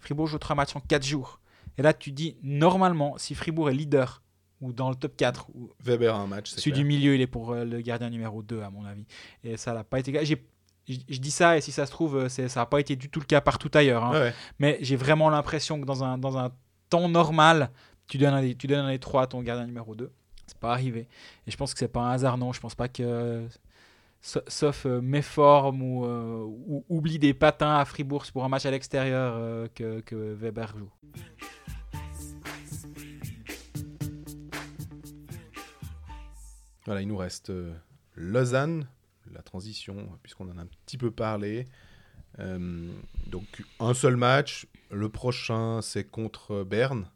[0.00, 1.40] Fribourg joue trois matchs en 4 jours.
[1.78, 4.22] Et là, tu dis normalement, si Fribourg est leader
[4.60, 6.82] ou dans le top 4 ou Weber a un match, c'est celui clair.
[6.82, 9.06] du milieu, il est pour euh, le gardien numéro 2, à mon avis.
[9.44, 10.24] Et ça n'a pas été.
[10.24, 10.44] j'ai-
[10.88, 13.20] Je dis ça, et si ça se trouve, euh, ça n'a pas été du tout
[13.20, 14.04] le cas partout ailleurs.
[14.04, 14.12] hein.
[14.12, 14.34] Ouais.
[14.58, 16.50] Mais j'ai vraiment l'impression que dans un, dans un
[16.90, 17.70] temps normal,
[18.08, 20.10] tu donnes, un, des- tu donnes un des trois à ton gardien numéro 2.
[20.46, 21.06] C'est pas arrivé.
[21.46, 22.52] Et je pense que c'est pas un hasard, non.
[22.52, 23.46] Je pense pas que.
[24.20, 28.66] Sa- Sauf euh, méforme ou, euh, ou oubli des patins à Fribourg pour un match
[28.66, 30.90] à l'extérieur euh, que, que Weber joue.
[36.86, 37.52] Voilà, il nous reste
[38.16, 38.86] Lausanne,
[39.32, 41.66] la transition, puisqu'on en a un petit peu parlé.
[42.38, 44.66] Donc, un seul match.
[44.90, 47.08] Le prochain, c'est contre Berne,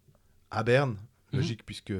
[0.51, 0.93] à Berne.
[1.33, 1.41] Mhm.
[1.41, 1.95] Logique, puisque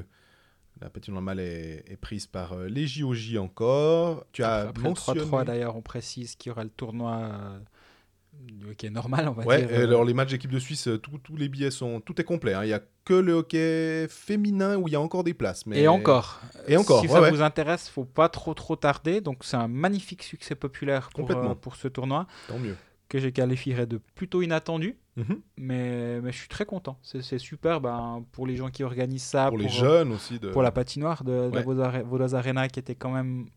[0.81, 4.25] la patinoire normale est, est prise par euh, les JOJ encore.
[4.31, 5.21] Tu as Après, après le mentionné...
[5.21, 9.45] 3-3, d'ailleurs, on précise qu'il y aura le tournoi euh, qui est normal, on va
[9.45, 9.69] Ouais, dire.
[9.71, 12.01] euh, alors les matchs d'équipe de Suisse, tous les billets sont...
[12.01, 12.53] Tout est complet.
[12.53, 12.63] hein.
[12.63, 15.65] Il n'y a que le hockey féminin où il y a encore des places.
[15.65, 15.79] Mais...
[15.79, 16.41] Et encore.
[16.67, 17.31] Et encore, Si ouais, ça ouais.
[17.31, 19.21] vous intéresse, faut pas trop trop tarder.
[19.21, 21.51] Donc c'est un magnifique succès populaire pour, Complètement.
[21.51, 22.75] euh, pour ce tournoi Tant mieux.
[23.09, 24.97] Que je qualifierais de plutôt inattendu.
[25.15, 25.41] Mhm.
[25.57, 26.97] Mais, mais je suis très content.
[27.01, 29.47] C'est super ben, pour les gens qui organisent ça.
[29.47, 30.39] pour les euh, jeunes aussi.
[30.39, 30.49] De...
[30.49, 31.63] Pour la patinoire de, de Ouais.
[31.63, 33.47] Vaudois Vaudois Arena qui était quand même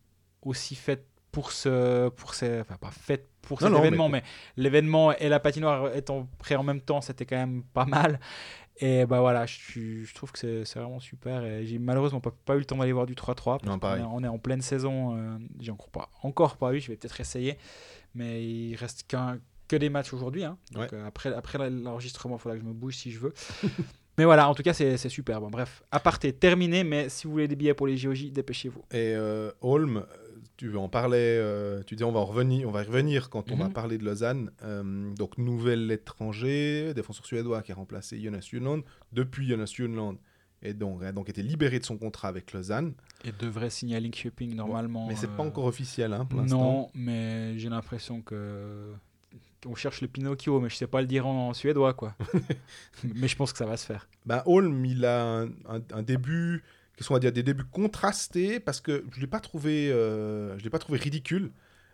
[0.41, 2.09] aussi faite pour ce.
[2.09, 4.23] Pour ces, enfin, pas faite pour cet mais événement, mais,
[4.57, 8.19] l'événement et la patinoire étant prêts en même temps, c'était quand même pas mal.
[8.81, 11.41] Et bah voilà, je, trouve que c'est vraiment super.
[11.65, 13.35] J'ai malheureusement pas, pas eu le temps d'aller voir du 3-3.
[13.35, 14.01] parce Non, qu'on pareil.
[14.01, 15.17] est- On est, en pleine saison.
[15.17, 16.79] euh, j'ai encore pas, encore pas eu.
[16.79, 17.57] Je vais peut-être essayer.
[18.15, 20.43] Mais il reste qu'un que des matchs aujourd'hui.
[20.43, 20.57] hein.
[20.71, 20.97] Donc, Ouais.
[20.97, 23.33] euh, après, après l'enregistrement, il faudra que je me bouge si je veux.
[24.17, 25.39] mais voilà, en tout cas, c'est super.
[25.41, 26.83] Bon, bref, aparté terminé.
[26.83, 28.81] Mais si vous voulez des billets pour les JOJ, dépêchez-vous.
[28.91, 30.05] Et euh, Holm,
[30.57, 33.51] tu en parlais, euh, tu dis on va en revenir, on va y revenir quand
[33.51, 33.73] on va Mhm.
[33.73, 34.49] parler de Lausanne.
[35.15, 38.81] Donc nouvel étranger, défenseur suédois qui a remplacé Jonas Junland.
[39.13, 40.17] Depuis Jonas Junland
[40.61, 42.93] et donc a donc été libéré de son contrat avec Lausanne.
[43.23, 45.07] Et devrait signer à Linköping normalement.
[45.07, 46.41] Mais c'est pas euh, encore officiel hein, pour.
[46.41, 48.91] Non, mais j'ai l'impression que
[49.65, 52.15] on cherche le Pinocchio, mais je sais pas le dire en, suédois quoi.
[53.03, 54.07] mais je pense que ça va se faire.
[54.25, 56.63] Ben, Holm, il a un, un- un début,
[56.95, 60.63] qu'est-ce qu'on va dire, des débuts contrastés parce que je l'ai pas trouvé, euh, je
[60.63, 61.51] l'ai pas trouvé ridicule.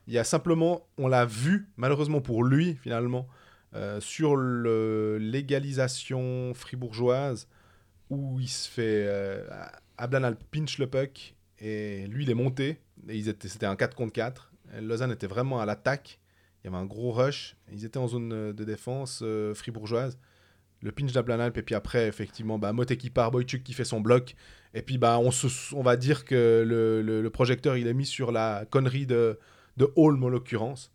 [0.07, 3.28] Il y a simplement, on l'a vu malheureusement pour lui finalement
[3.74, 7.47] euh, sur légalisation fribourgeoise
[8.09, 9.45] où il se fait, euh,
[9.97, 12.79] Ablanal pinch le puck et lui il est monté
[13.09, 14.51] et ils étaient, c'était un 4 contre 4.
[14.77, 16.19] Et Lausanne était vraiment à l'attaque.
[16.63, 17.55] Il y avait un gros rush.
[17.71, 20.17] Ils étaient en zone euh, de défense euh, fribourgeoise.
[20.81, 24.01] le pinch d'Ablanalp, et puis après, effectivement, bah, Mote qui part, Boychuk qui fait son
[24.01, 24.35] bloc,
[24.73, 28.31] et puis bah, on, va dire que le, le- le projecteur, il est mis sur
[28.31, 29.39] la connerie de,
[29.77, 30.91] de Holm, en l'occurrence.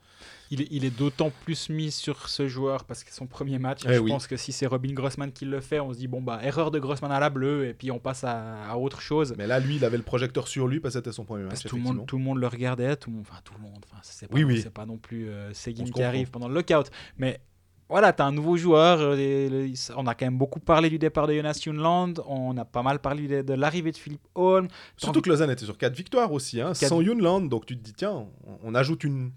[0.53, 3.83] Il est, il est d'autant plus mis sur ce joueur parce que son premier match.
[3.87, 4.11] Eh je oui.
[4.11, 6.71] pense que si c'est Robin Grossman qui le fait, on se dit bon bah erreur
[6.73, 9.35] de Grossman à la bleue et puis on passe à, à autre chose.
[9.39, 11.51] Mais là, lui, il avait le projecteur sur lui, parce que c'était son premier match,
[11.63, 13.61] Parce tout le monde, tout le monde le regardait, tout le monde, enfin tout le
[13.63, 14.61] monde, enfin c'est pas, Oui, oui.
[14.61, 17.41] c'est pas non plus euh, Seguin qui arrive pendant le lockout, mais
[17.89, 18.99] voilà, t'as un nouveau joueur.
[19.01, 22.83] euh, on a quand même beaucoup parlé du départ de Jonas Junland, on a pas
[22.83, 24.67] mal parlé de, de l'arrivée de Philippe Holm.
[24.97, 27.93] Surtout que Lausanne était sur 4 victoires aussi, hein, sans Yunland, donc tu te dis,
[27.93, 28.13] tiens,
[28.47, 29.31] on, on ajoute une,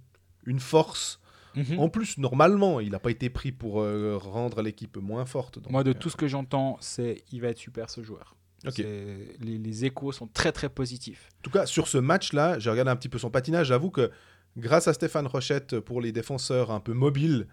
[0.46, 1.20] une force.
[1.56, 1.80] Mhm.
[1.80, 5.60] En plus, normalement, il n'a pas été pris pour euh, rendre l'équipe moins forte.
[5.60, 8.36] donc, Moi, de euh, tout ce que j'entends, c'est il va être super ce joueur.
[8.78, 11.30] Les, les échos sont très très positifs.
[11.40, 13.68] En tout cas, sur ce match-là, j'ai regardé un petit peu son patinage.
[13.68, 14.10] J'avoue que
[14.56, 17.48] grâce à Stéphane Rochette pour les défenseurs un peu mobiles,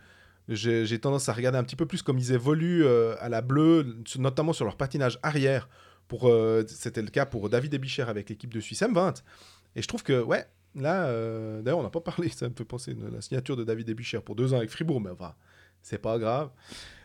[0.49, 3.97] j'ai tendance à regarder un petit peu plus comme ils évoluent euh, à la bleue,
[4.19, 5.69] notamment sur leur patinage arrière.
[6.07, 6.33] Pour,
[6.67, 9.23] C'était le cas pour David Ebicher avec l'équipe de Suisse M20.
[9.77, 12.65] Et je trouve que, ouais, là, euh, d'ailleurs, on n'a pas parlé, ça me fait
[12.65, 15.35] penser de la signature de David Ebicher pour deux ans avec Fribourg, mais enfin,
[15.83, 16.51] c'est pas grave.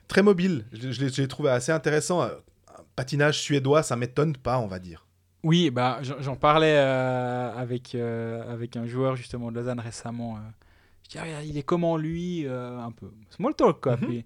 [0.08, 2.22] Très mobile, je, je l'ai- je l'ai trouvé assez intéressant.
[2.24, 2.32] Un
[2.96, 5.06] patinage suédois, ça m'étonne pas, on va dire.
[5.44, 10.36] Oui, bah, j'en parlais euh, avec, euh, avec un joueur justement de Lausanne récemment.
[10.38, 10.40] euh.
[11.04, 13.96] Je dis, Ah, il est comment lui euh, Un peu small talk quoi.
[13.98, 14.08] Mhm.
[14.08, 14.26] Puis,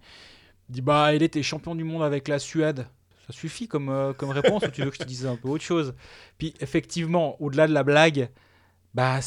[0.69, 2.85] il dit, bah, il était champion du monde avec la Suède.
[3.27, 5.49] Ça suffit comme, euh, comme réponse ou tu veux que je te dise un peu
[5.49, 5.93] autre chose?
[6.37, 8.29] Puis effectivement, au-delà de la blague,
[8.93, 9.19] bah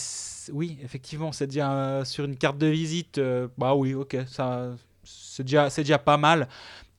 [0.52, 3.18] oui, effectivement, c'est déjà euh, sur une carte de visite.
[3.18, 6.48] euh, bah oui, ok, ça, c'est déjà, c'est déjà pas mal.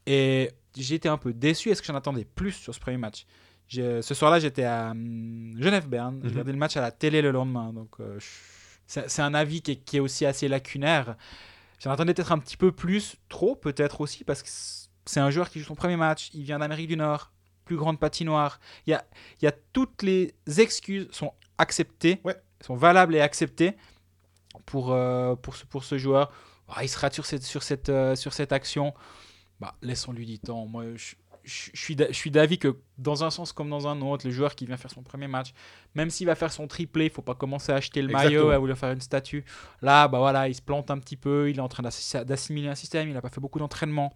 [0.06, 1.70] Et été un peu déçu.
[1.70, 3.26] Est-ce que j'en attendais plus sur ce premier match?
[3.70, 6.20] Ce soir-là, j'étais à hum, Genève-Berne.
[6.22, 6.32] J'ai Mhm.
[6.34, 7.74] regardé le match à la télé le lendemain.
[7.74, 8.26] Donc, euh, je-
[8.86, 11.16] c'est c'est un avis qui est, qui est aussi assez lacunaire.
[11.80, 14.50] J'en attendais peut-être un petit peu plus, trop peut-être aussi, parce que
[15.06, 16.30] c'est un joueur qui joue son premier match.
[16.34, 17.32] Il vient d'Amérique du Nord,
[17.66, 18.60] plus grande patinoire.
[18.88, 19.04] Il y a,
[19.42, 22.36] il y a toutes les excuses sont acceptées, Ouais.
[22.66, 23.76] Sont valables et acceptées
[24.66, 26.32] pour, euh, pour, ce, pour ce joueur.
[26.70, 28.94] Ah, il se rate sur cette, sur cette, euh, sur cette action.
[29.60, 30.66] Bah, laissons-lui du temps.
[30.66, 33.88] Moi, je, je- je suis d'a- je suis d'avis que dans un sens comme dans
[33.88, 35.54] un autre, le joueur qui vient faire son premier match,
[35.94, 38.58] même s'il va faire son triplé, il faut pas commencer à acheter le maillot à
[38.58, 39.44] vouloir faire une statue.
[39.82, 42.70] Là, bah voilà, il se plante un petit peu, il est en train d'assi- d'assimiler
[42.70, 44.14] un système, il n'a pas fait beaucoup d'entraînement.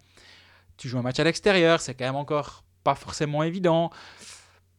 [0.78, 3.90] Tu joues un match à l'extérieur, c'est quand même encore pas forcément évident.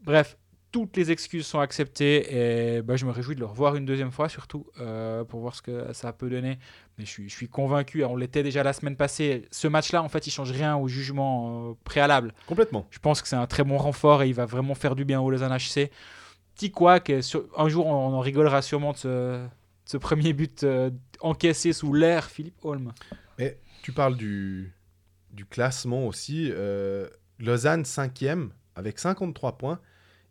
[0.02, 0.38] Bref,
[0.72, 4.12] toutes les excuses sont acceptées et bah, je me réjouis de le revoir une deuxième
[4.12, 6.60] fois surtout euh, pour voir ce que ça peut donner.
[6.98, 10.10] Mais je suis, je suis convaincu, on l'était déjà la semaine passée, ce match-là en
[10.10, 12.34] fait il change rien au jugement euh, préalable.
[12.46, 12.86] Complètement.
[12.92, 15.20] Je pense que c'est un très bon renfort et il va vraiment faire du bien
[15.22, 15.90] au Lausanne HC.
[16.56, 19.48] Petit couac, sur- un jour on en rigolera sûrement de ce, de
[19.86, 20.92] ce premier but euh,
[21.22, 22.92] encaissé sous l'air, Philippe Holm.
[23.38, 24.74] Mais tu parles du,
[25.32, 26.52] du classement aussi.
[26.54, 27.08] euh,
[27.40, 29.80] Lausanne 5e avec 53 points.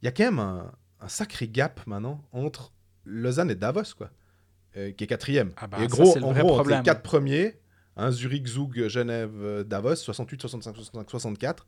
[0.02, 2.72] Il y a quand même un, un sacré gap maintenant entre
[3.04, 4.10] Lausanne et Davos, quoi,
[4.76, 5.52] euh, qui est quatrième.
[5.56, 7.58] Ah bah, et gros, en gros, entre les quatre premiers,
[7.96, 11.66] hein, Zurich, Zug, Genève, euh, Davos, 68, 65, 65, 64.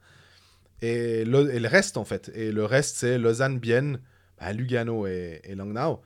[0.83, 2.31] Et le, et le reste, en fait.
[2.35, 4.01] Et le reste, c'est Lausanne, Bienne,
[4.39, 6.01] bah, Lugano et, et Langnau.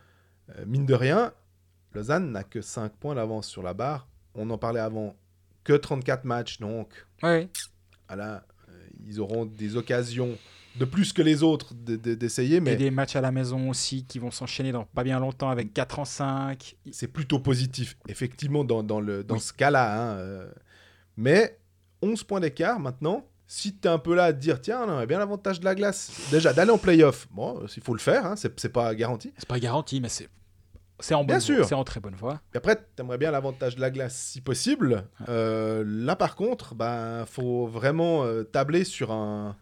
[0.51, 1.33] Euh, mine de rien,
[1.93, 4.09] Lausanne n'a que 5 points d'avance sur la barre.
[4.35, 5.17] On en parlait avant,
[5.63, 7.49] que 34 matchs, donc Oui,
[8.09, 10.37] voilà, euh, ils auront des occasions
[10.77, 13.69] de plus que les autres de- de- d'essayer, Et mais des matchs à la maison
[13.71, 16.77] aussi qui vont s'enchaîner dans pas bien longtemps avec 4 en 5.
[16.91, 19.41] c'est plutôt positif, effectivement, dans, dans le, dans Oui.
[19.41, 19.95] ce cas-là.
[20.13, 20.51] hein, euh.
[21.17, 21.59] mais
[22.03, 23.27] 11 points d'écart maintenant.
[23.47, 25.67] Si tu es un peu là à te dire, tiens, on aurait bien l'avantage de
[25.67, 29.33] la glace, déjà d'aller en playoff, bon, il faut le faire, hein, c'est pas garanti.
[29.37, 30.29] C'est pas garanti, mais c'est
[31.01, 31.73] c'est en Bien bonne sûr.
[31.79, 32.41] en très bonne voie.
[32.55, 35.05] Et après, tu aimerais bien l'avantage de la glace si possible.
[35.29, 39.57] Euh, là, par contre, ben, faut vraiment euh, tabler sur un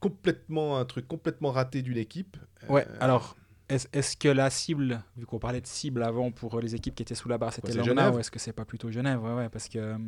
[0.00, 2.36] complètement un truc complètement raté d'une équipe.
[2.68, 3.36] Ouais, Euh, alors
[3.68, 7.14] est-ce que la cible, vu qu'on parlait de cible avant pour les équipes qui étaient
[7.14, 8.14] sous la barre, c'était Langnau Genève.
[8.14, 9.22] ou est-ce que c'est pas plutôt Genève?
[9.22, 9.98] Ouais, ouais, parce que euh,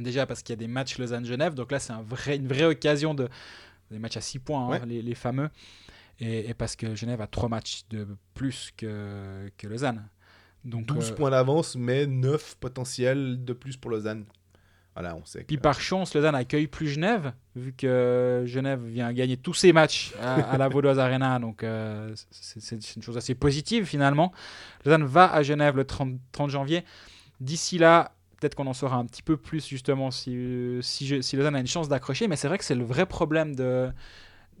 [0.00, 2.64] déjà parce qu'il y a des matchs Lausanne-Genève, donc là c'est un vrai, une vraie
[2.66, 3.28] occasion de
[3.90, 4.86] des matchs à 6 points, hein, Ouais.
[4.86, 5.48] les, les fameux,
[6.18, 10.08] et, et parce que Genève a 3 matchs de plus que, que Lausanne.
[10.64, 14.24] Donc, 12 euh, points d'avance, mais 9 potentiels de plus pour Lausanne.
[14.94, 15.40] Voilà, on sait.
[15.40, 19.72] que- Puis par chance, Lausanne accueille plus Genève, vu que Genève vient gagner tous ses
[19.72, 21.38] matchs à, à la Vaudoise Arena.
[21.40, 24.32] Donc euh, c'est une chose assez positive finalement.
[24.84, 26.84] Lausanne va à Genève le 30, 30 janvier.
[27.40, 31.36] D'ici là, peut-être qu'on en saura un petit peu plus justement si, si, je- si
[31.36, 32.28] Lausanne a une chance d'accrocher.
[32.28, 33.90] Mais c'est vrai que c'est le vrai problème de,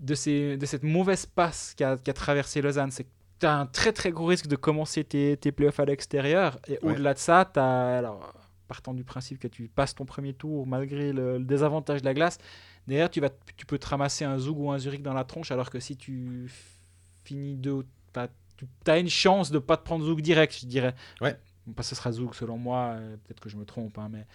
[0.00, 2.90] de, ces, de cette mauvaise passe qu'a qu'a traversé Lausanne.
[2.90, 5.84] C'est que tu as un très très gros risque de commencer tes, tes playoffs à
[5.84, 6.58] l'extérieur.
[6.66, 6.92] Et Ouais.
[6.92, 7.98] au-delà de ça, tu as...
[7.98, 8.32] Alors,
[8.74, 12.14] partant du principe que tu passes ton premier tour malgré le, le désavantage de la
[12.14, 12.38] glace,
[12.88, 15.50] derrière tu, vas, tu peux te ramasser un Zug ou un Zurich dans la tronche,
[15.52, 16.50] alors que si tu
[17.24, 20.94] finis deux, bah, tu as une chance de pas te prendre Zug direct, je dirais.
[21.20, 21.38] Ouais.
[21.76, 24.26] Pas ce sera Zug selon moi, euh, peut-être que je me trompe, hein, mais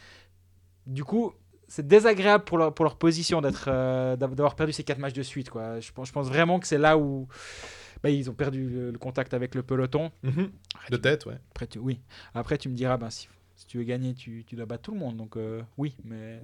[0.87, 1.33] du coup.
[1.71, 5.13] C'est désagréable pour leur, pour leur position d'être, euh, d'av- d'avoir perdu ces quatre matchs
[5.13, 5.51] de suite.
[5.51, 5.79] Quoi.
[5.79, 7.27] Je, pense, je pense vraiment que c'est là où
[8.01, 10.11] bah, ils ont perdu le, le contact avec le peloton.
[10.23, 10.49] Mhm.
[10.89, 11.37] De tête, ouais.
[11.51, 11.99] Après, tu, oui.
[12.33, 13.29] Après, tu me diras, ben, si,
[13.60, 15.18] si tu veux gagner, tu, tu dois battre tout le monde.
[15.18, 16.41] Donc, euh, oui, mais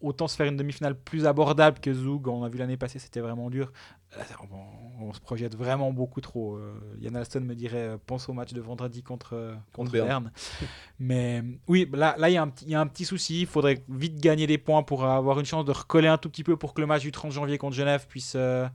[0.00, 2.28] autant se faire une demi-finale plus abordable que Zug.
[2.28, 3.72] On a vu l'année passée, c'était vraiment dur.
[4.16, 6.54] Là, on, on se projette vraiment beaucoup trop.
[6.54, 10.30] Euh, Yann Alston me dirait, euh, pense au match de vendredi contre, euh, contre Berne.
[11.00, 13.40] Mais oui, là, là, il y, a un il y a un petit souci.
[13.40, 16.44] Il faudrait vite gagner des points pour avoir une chance de recoller un tout petit
[16.44, 18.34] peu pour que le match du 30 janvier contre Genève puisse.
[18.36, 18.68] euh,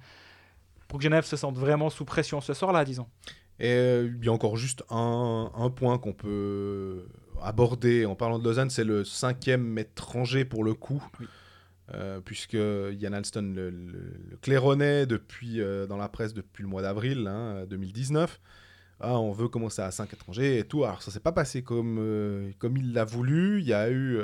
[0.89, 3.07] pour que Genève se sente vraiment sous pression ce soir-là, disons.
[3.59, 7.07] Et euh, il y a encore juste un, un point qu'on peut
[7.43, 11.03] aborder en parlant de Lausanne, c'est le cinquième étranger pour le coup.
[11.19, 11.27] Oui.
[11.95, 16.69] Euh, puisque Yann Alston le, le- le claironnait depuis, euh, dans la presse depuis le
[16.69, 18.39] mois d'avril hein, 2019.
[18.99, 20.83] Ah, on veut commencer à 5 étrangers et tout.
[20.83, 23.59] Alors ça s'est pas passé comme, euh, comme il l'a voulu.
[23.61, 24.19] Il y a eu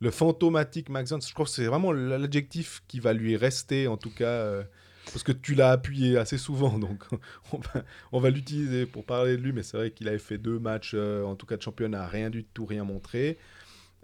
[0.00, 1.20] le fantomatique Max Jones.
[1.20, 4.64] Je crois que c'est vraiment l'adjectif qui va lui rester en tout cas.
[5.06, 7.04] Parce que tu l'as appuyé assez souvent, donc
[7.52, 10.58] on va, on l'utiliser pour parler de lui, mais c'est vrai qu'il avait fait deux
[10.58, 13.38] matchs, euh, en tout cas de championnat, rien du tout, rien montré.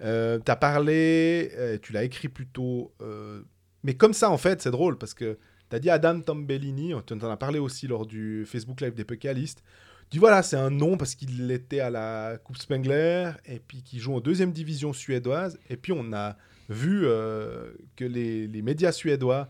[0.03, 3.43] Euh, tu as parlé, euh, tu l'as écrit plutôt, euh,
[3.83, 5.39] mais comme ça en fait, c'est drôle parce que
[5.69, 9.05] tu as dit Adam Tambellini, tu en as parlé aussi lors du Facebook Live des
[9.05, 9.63] Pécalistes.
[10.11, 14.01] Tu voilà, c'est un nom parce qu'il était à la Coupe Spengler et puis qui
[14.01, 15.57] joue en deuxième division suédoise.
[15.69, 16.37] Et puis on a
[16.69, 19.49] vu que les médias suédois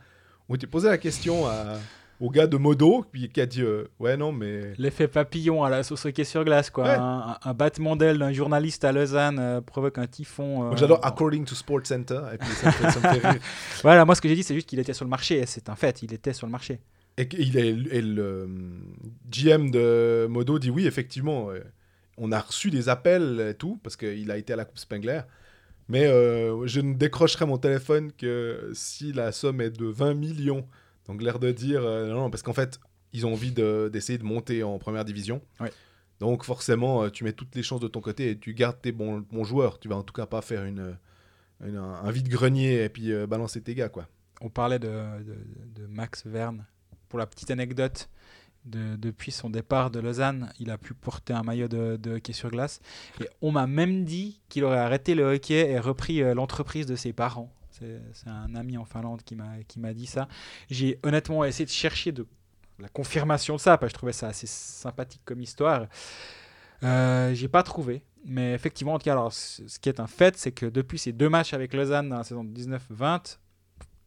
[0.50, 1.78] ont été posé la question à-
[2.20, 5.70] au gars de Modo qui, qui a dit euh, ouais non mais L'effet papillon à
[5.70, 6.84] la sauce hockey sur glace, quoi.
[6.84, 6.96] Ouais.
[6.98, 10.70] Un, battement d'aile d'un journaliste à Lausanne euh, provoque un typhon.
[10.70, 13.40] euh, j'adore according to Sports Center et puis ça me fait, ça me fait rire.
[13.82, 15.42] Voilà, moi ce que j'ai dit, c'est juste qu'il était sur le marché.
[15.46, 16.80] C'est un fait, il était sur le marché.
[17.16, 18.48] Et, est, et le
[19.30, 21.48] GM de Modo dit oui, effectivement,
[22.18, 25.22] on a reçu des appels et tout, parce qu'il a été à la Coupe Spengler.
[25.90, 30.66] Mais euh, je ne décrocherai mon téléphone que si la somme est de 20 millions.
[31.06, 32.78] Donc l'air de dire, euh, non, non, parce qu'en fait,
[33.12, 35.42] ils ont envie de- d'essayer de, monter en première division.
[35.60, 35.72] Ouais.
[36.20, 38.92] Donc forcément, euh, tu mets toutes les chances de ton côté et tu gardes tes
[38.92, 39.78] bons, bons joueurs.
[39.80, 40.96] Tu vas en tout cas pas faire une,
[41.66, 44.06] une- un, un vide-grenier et puis euh, balancer tes gars, quoi.
[44.40, 46.64] On parlait de, de- de Max Verne.
[47.08, 48.08] Pour la petite anecdote,
[48.64, 52.50] de- depuis son départ de Lausanne, il a pu porter un maillot de, hockey sur
[52.50, 52.80] glace.
[53.20, 56.96] Et on m'a même dit qu'il aurait arrêté le hockey et repris euh, l'entreprise de
[56.96, 57.52] ses parents.
[57.70, 59.34] C'est un ami en Finlande qui
[59.78, 60.28] m'a dit ça.
[60.68, 62.26] J'ai honnêtement essayé de chercher de
[62.78, 65.86] la confirmation de ça, parce que je trouvais ça assez sympathique comme histoire.
[66.82, 68.02] Euh, J'ai pas trouvé.
[68.24, 71.12] Mais effectivement, en tout cas, alors, ce qui est un fait, c'est que depuis ces
[71.12, 73.38] deux matchs avec Lausanne dans la saison 19-20,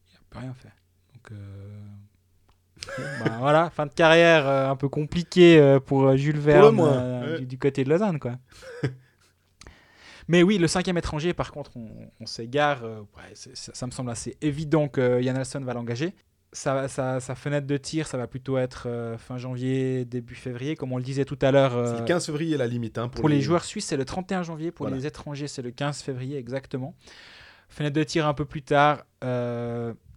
[0.08, 0.72] il n'a pas rien fait.
[1.16, 1.82] Donc, euh,
[3.24, 7.34] bah, voilà, fin de carrière euh, un peu compliquée euh, pour euh, Jules Verne euh,
[7.34, 7.40] ouais.
[7.40, 8.34] du, du côté de Lausanne, quoi.
[10.30, 12.84] Mais oui, le cinquième étranger, par contre, on, on s'égare.
[12.84, 16.14] ouais, ça, ça me semble assez évident que Yann Alston va l'engager.
[16.54, 20.94] Sa, sa- sa fenêtre de tir, ça va plutôt être fin janvier, début février, comme
[20.94, 21.88] on le disait tout à l'heure.
[21.90, 22.98] C'est le 15 février la limite.
[23.00, 24.72] hein, pour les joueurs suisses, c'est le 31 janvier.
[24.72, 24.96] Pour Voilà.
[24.98, 26.96] les étrangers, c'est le 15 février exactement.
[27.70, 29.04] Fenêtre de tir un peu plus tard.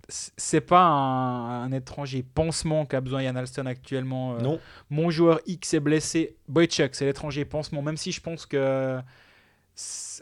[0.09, 4.35] C'est pas un, un étranger pansement qu'a besoin Yann Alston actuellement.
[4.37, 6.37] Euh, Non, Mon joueur X est blessé.
[6.49, 7.83] Boychuk, c'est l'étranger pansement.
[7.83, 9.01] Même si je pense que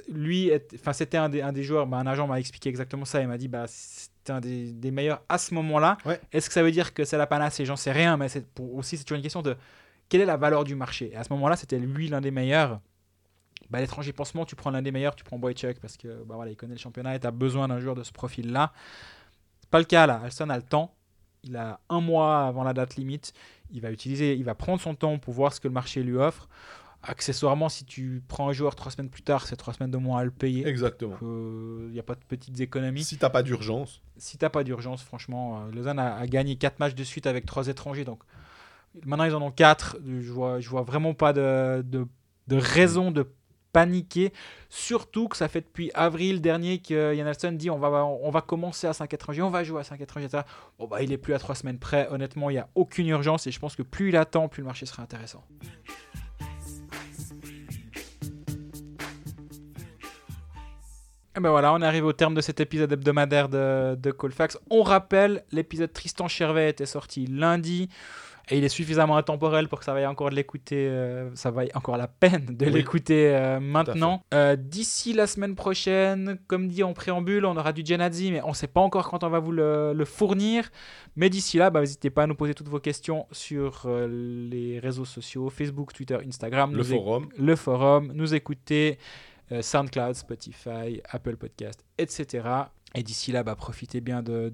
[0.08, 1.86] lui, enfin c'était un des, un des joueurs.
[1.86, 3.20] bah, un agent m'a expliqué exactement ça.
[3.20, 5.98] Il m'a dit bah c'était un des, des meilleurs à ce moment-là.
[6.04, 6.20] Ouais.
[6.32, 8.74] Est-ce que ça veut dire que c'est la panacée J'en sais rien, mais c'est pour-
[8.74, 9.56] aussi c'est toujours une question de
[10.08, 11.10] quelle est la valeur du marché?
[11.12, 12.80] Et à ce moment-là, c'était lui l'un des meilleurs.
[13.70, 16.50] Bah, l'étranger pansement, tu prends l'un des meilleurs, tu prends Boychuk parce que bah, voilà,
[16.50, 18.72] il connaît le championnat et tu as besoin d'un joueur de ce profil-là.
[19.74, 20.20] Pas le cas là.
[20.22, 20.94] Alston a le temps.
[21.42, 23.32] Il a un mois avant la date limite.
[23.72, 26.14] Il va utiliser, il va prendre son temps pour voir ce que le marché lui
[26.16, 26.48] offre.
[27.02, 30.20] Accessoirement, si tu prends un joueur trois semaines plus tard, c'est trois semaines de moins
[30.20, 30.64] à le payer.
[30.64, 31.16] exactement.
[31.20, 33.02] Il n'y a pas de petites économies.
[33.02, 36.78] Si t'as pas d'urgence, Si t'as pas d'urgence, franchement, euh, Lausanne a, a gagné 4
[36.78, 38.04] matchs de suite avec trois étrangers.
[38.04, 38.22] Donc
[39.04, 39.96] maintenant, ils en ont 4.
[40.06, 42.06] Je vois, je vois vraiment pas de, de,
[42.46, 43.26] de raison de
[43.74, 44.32] paniquer.
[44.70, 48.40] Surtout que ça fait depuis avril dernier que Yann Alston dit on va, on va
[48.40, 50.26] commencer à 5 étrangers, on va jouer à 5 étrangers.
[50.26, 50.44] etc.
[50.78, 52.08] Bon, bah, il est plus à 3 semaines près.
[52.10, 54.66] Honnêtement, il n'y a aucune urgence et je pense que plus il attend, plus le
[54.66, 55.44] marché sera intéressant.
[61.36, 64.56] Et ben voilà, on arrive au terme de cet épisode hebdomadaire de, de Colfax.
[64.70, 67.88] On rappelle, l'épisode Tristan Chervet était sorti lundi.
[68.50, 71.70] Et il est suffisamment intemporel pour que ça vaille encore de l'écouter, euh, ça vaille
[71.74, 72.72] encore la peine de Oui.
[72.72, 74.22] l'écouter euh, maintenant.
[74.34, 78.50] Euh, D'ici la semaine prochaine, comme dit en préambule, on aura du Genadzi, mais on
[78.50, 80.68] ne sait pas encore quand on va vous le, le fournir.
[81.16, 85.04] Mais d'ici là, bah, n'hésitez pas à nous poser toutes vos questions sur les réseaux
[85.06, 86.72] sociaux, Facebook, Twitter, Instagram.
[86.72, 87.28] Le Nous forum.
[87.38, 88.98] le forum, nous écouter,
[89.60, 92.42] SoundCloud, Spotify, Apple Podcast, etc.
[92.96, 94.52] Et d'ici là, bah, profitez bien de,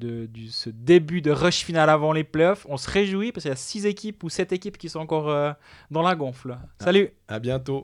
[0.49, 2.67] ce début de rush final avant les playoffs.
[2.71, 5.29] On se réjouit parce qu'il y a 6 équipes ou 7 équipes qui sont encore
[5.29, 5.53] euh,
[5.91, 6.57] dans la gonfle.
[6.83, 7.79] Salut À bientôt.